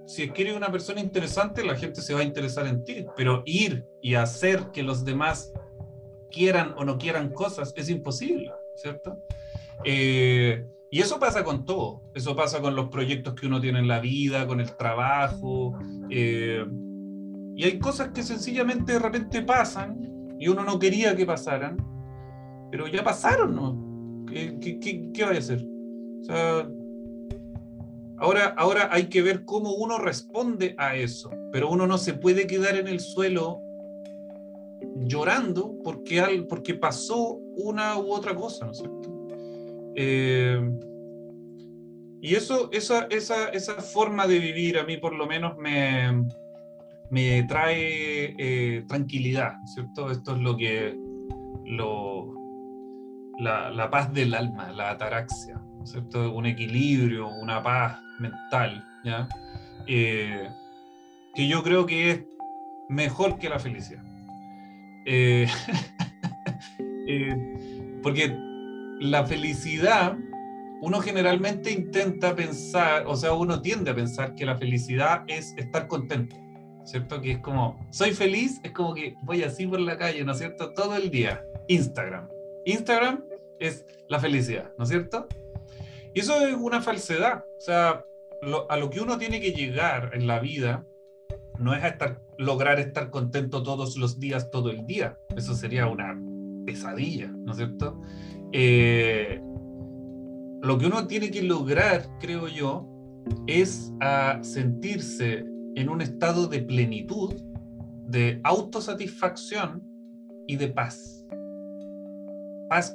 [0.07, 3.85] si quieres una persona interesante, la gente se va a interesar en ti, pero ir
[4.01, 5.53] y hacer que los demás
[6.33, 9.19] quieran o no quieran cosas es imposible, ¿cierto?
[9.85, 13.89] Eh, y eso pasa con todo, eso pasa con los proyectos que uno tiene en
[13.89, 15.79] la vida, con el trabajo.
[16.11, 16.65] Eh,
[17.55, 21.77] y hay cosas que sencillamente de repente pasan y uno no quería que pasaran,
[22.71, 23.82] pero ya pasaron, ¿no?
[24.33, 25.65] ¿Qué, qué, qué, vaya a hacer?
[26.21, 26.69] O sea,
[28.19, 32.47] ahora, ahora hay que ver cómo uno responde a eso, pero uno no se puede
[32.47, 33.61] quedar en el suelo
[34.97, 39.27] llorando porque, porque pasó una u otra cosa, ¿no es cierto?
[39.95, 40.61] Eh,
[42.23, 46.25] y eso, esa, esa, esa, forma de vivir a mí por lo menos me,
[47.11, 50.11] me trae eh, tranquilidad, ¿cierto?
[50.11, 50.97] Esto es lo que,
[51.67, 52.42] lo,
[53.43, 56.33] la, la, paz del alma, la ataraxia, ¿cierto?
[56.33, 59.29] Un equilibrio, una paz mental, ¿ya?
[59.87, 60.49] Eh,
[61.35, 62.21] que yo creo que es
[62.89, 64.03] mejor que la felicidad.
[68.03, 68.37] porque
[69.01, 70.17] la felicidad,
[70.81, 75.89] uno generalmente intenta pensar, o sea, uno tiende a pensar que la felicidad es estar
[75.89, 76.37] contento,
[76.85, 77.21] ¿cierto?
[77.21, 80.39] Que es como, soy feliz, es como que voy así por la calle, ¿no es
[80.39, 80.73] cierto?
[80.73, 81.43] Todo el día.
[81.69, 82.29] Instagram.
[82.65, 83.32] Instagram
[83.67, 85.27] es la felicidad, ¿no es cierto?
[86.15, 87.45] Y eso es una falsedad.
[87.59, 88.05] O sea,
[88.69, 90.85] a lo que uno tiene que llegar en la vida
[91.59, 95.19] no es a estar, lograr estar contento todos los días, todo el día.
[95.37, 96.21] Eso sería una
[96.67, 98.01] pesadilla, ¿no es cierto?
[98.53, 99.41] Eh,
[100.63, 102.89] lo que uno tiene que lograr, creo yo,
[103.47, 105.45] es a sentirse
[105.75, 107.35] en un estado de plenitud,
[108.09, 109.83] de autosatisfacción
[110.47, 111.22] y de paz.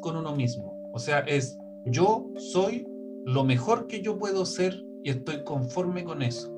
[0.02, 0.76] Con uno mismo.
[0.94, 2.88] O sea, es yo soy
[3.26, 6.52] lo mejor que yo puedo ser y estoy conforme con eso.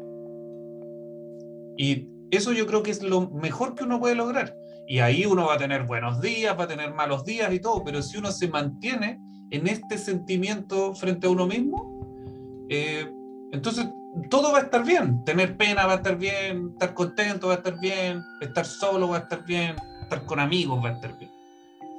[1.78, 4.56] Y eso yo creo que es lo mejor que uno puede lograr.
[4.88, 7.84] Y ahí uno va a tener buenos días, va a tener malos días y todo,
[7.84, 9.20] pero si uno se mantiene
[9.52, 13.12] en este sentimiento frente a uno mismo, eh,
[13.52, 13.88] entonces
[14.30, 15.24] todo va a estar bien.
[15.26, 19.18] Tener pena va a estar bien, estar contento va a estar bien, estar solo va
[19.18, 21.32] a estar bien, estar con amigos va a estar bien,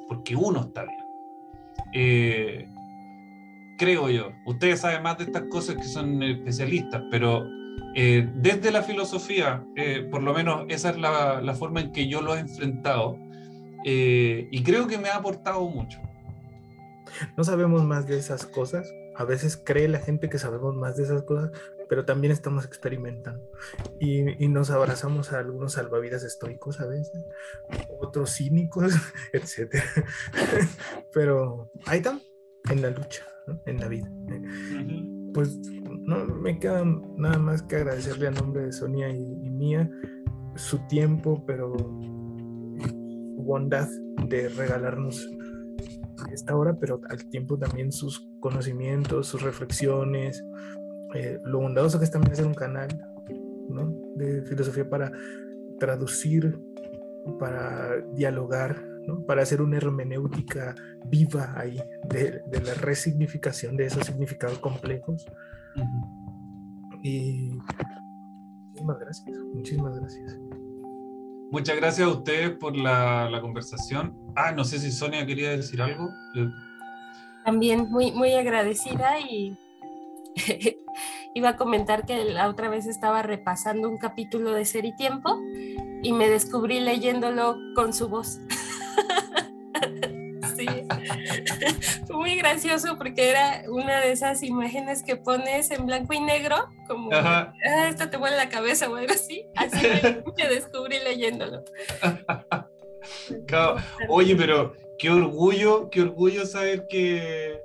[0.08, 0.99] porque uno está bien.
[1.92, 2.68] Eh,
[3.78, 4.32] creo yo.
[4.44, 7.46] Ustedes saben más de estas cosas que son especialistas, pero
[7.94, 12.06] eh, desde la filosofía, eh, por lo menos esa es la, la, forma en que
[12.06, 13.18] yo lo he enfrentado
[13.84, 16.00] eh, y creo que me ha aportado mucho.
[17.36, 18.92] No sabemos más de esas cosas.
[19.16, 21.50] A veces cree la gente que sabemos más de esas cosas,
[21.90, 23.44] pero también estamos experimentando.
[23.98, 27.26] Y, y nos abrazamos a algunos salvavidas estoicos a veces,
[28.00, 28.94] otros cínicos,
[29.32, 29.74] etc.
[31.12, 32.22] pero ahí están,
[32.70, 33.60] en la lucha, ¿no?
[33.66, 34.08] en la vida.
[35.34, 36.84] Pues no me queda
[37.16, 39.90] nada más que agradecerle a nombre de Sonia y, mía
[40.54, 43.88] su tiempo, pero su bondad
[44.28, 45.28] de regalarnos
[46.32, 50.44] esta hora, pero al tiempo también sus conocimientos, sus reflexiones,
[51.14, 52.88] eh, lo bondadoso que es también hacer un canal
[53.68, 53.92] ¿no?
[54.16, 55.12] de filosofía para
[55.78, 56.58] traducir,
[57.38, 59.24] para dialogar, ¿no?
[59.24, 60.74] para hacer una hermenéutica
[61.06, 65.26] viva ahí de, de la resignificación de esos significados complejos.
[67.02, 67.58] Y
[68.68, 70.38] muchísimas gracias, muchísimas gracias.
[71.50, 74.16] Muchas gracias a ustedes por la, la conversación.
[74.36, 76.08] Ah, no sé si Sonia quería decir algo.
[77.44, 79.58] También muy, muy agradecida y
[81.34, 85.38] iba a comentar que la otra vez estaba repasando un capítulo de Ser y Tiempo
[86.02, 88.40] y me descubrí leyéndolo con su voz.
[92.06, 96.56] Fue muy gracioso porque era una de esas imágenes que pones en blanco y negro,
[96.86, 97.52] como, ah,
[97.88, 99.46] esto te vuelve la cabeza o algo así.
[99.56, 99.86] Así
[100.36, 101.64] me, descubrí leyéndolo.
[104.08, 107.60] Oye, pero qué orgullo, qué orgullo saber que,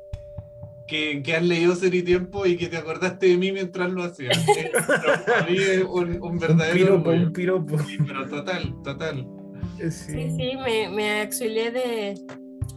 [0.88, 4.04] que, que, has leído Ser y Tiempo y que te acordaste de mí mientras lo
[4.04, 4.38] hacías.
[5.26, 6.96] Para mí es un, verdadero.
[6.96, 9.28] Un piropo, un Sí, pero total, total.
[9.78, 12.16] Sí, sí, sí me, me auxilié de,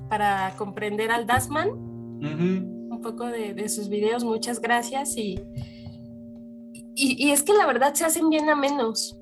[0.08, 5.40] para comprender al Dasman, un poco de, sus videos, muchas gracias y,
[6.94, 9.16] y, es que la verdad se hacen bien a menos.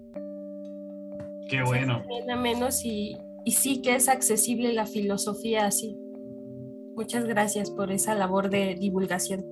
[1.49, 2.03] Qué bueno.
[2.09, 5.97] bien a menos y, y sí que es accesible la filosofía así.
[6.97, 9.45] Muchas gracias por esa labor de divulgación.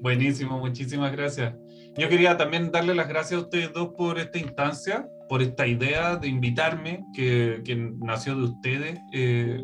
[0.00, 1.52] Buenísimo, muchísimas gracias.
[1.96, 6.14] Yo quería también darle las gracias a ustedes dos por esta instancia, por esta idea
[6.14, 9.00] de invitarme, que, que nació de ustedes.
[9.12, 9.60] Eh,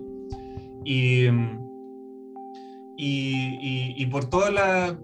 [0.84, 1.28] y,
[2.96, 4.52] y, y, por todas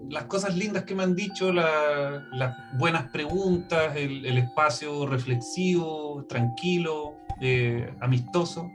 [0.09, 7.15] las cosas lindas que me han dicho, las buenas preguntas, el, el espacio reflexivo, tranquilo,
[7.39, 8.69] eh, amistoso.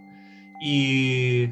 [0.62, 1.51] Y,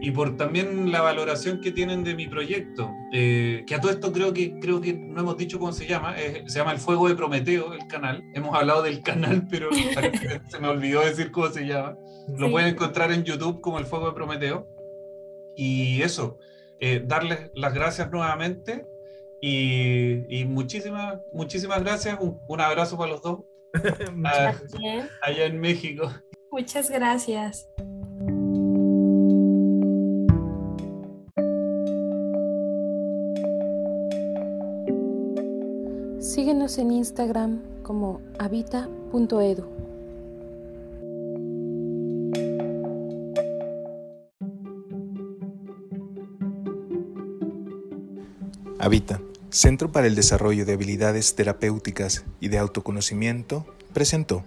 [0.00, 4.12] y por también la valoración que tienen de mi proyecto, eh, que a todo esto
[4.12, 7.14] creo que, creo que no hemos dicho cómo se llama, se llama El Fuego de
[7.14, 8.22] Prometeo, el canal.
[8.34, 11.98] Hemos hablado del canal, pero se me olvidó decir cómo se llama.
[12.28, 14.68] Lo pueden encontrar en YouTube como El Fuego de Prometeo.
[15.54, 16.38] Y eso,
[16.78, 18.86] eh, darles las gracias nuevamente
[19.40, 22.18] y, muchísimas, muchísimas gracias.
[22.20, 23.40] Un, abrazo para los dos.
[24.24, 24.54] Ah,
[25.22, 26.10] allá en México.
[26.50, 27.69] Muchas gracias.
[36.40, 39.66] Síguenos en Instagram como habita.edu.
[48.78, 49.20] Habita,
[49.50, 54.42] Centro para el Desarrollo de Habilidades Terapéuticas y de Autoconocimiento, presentó.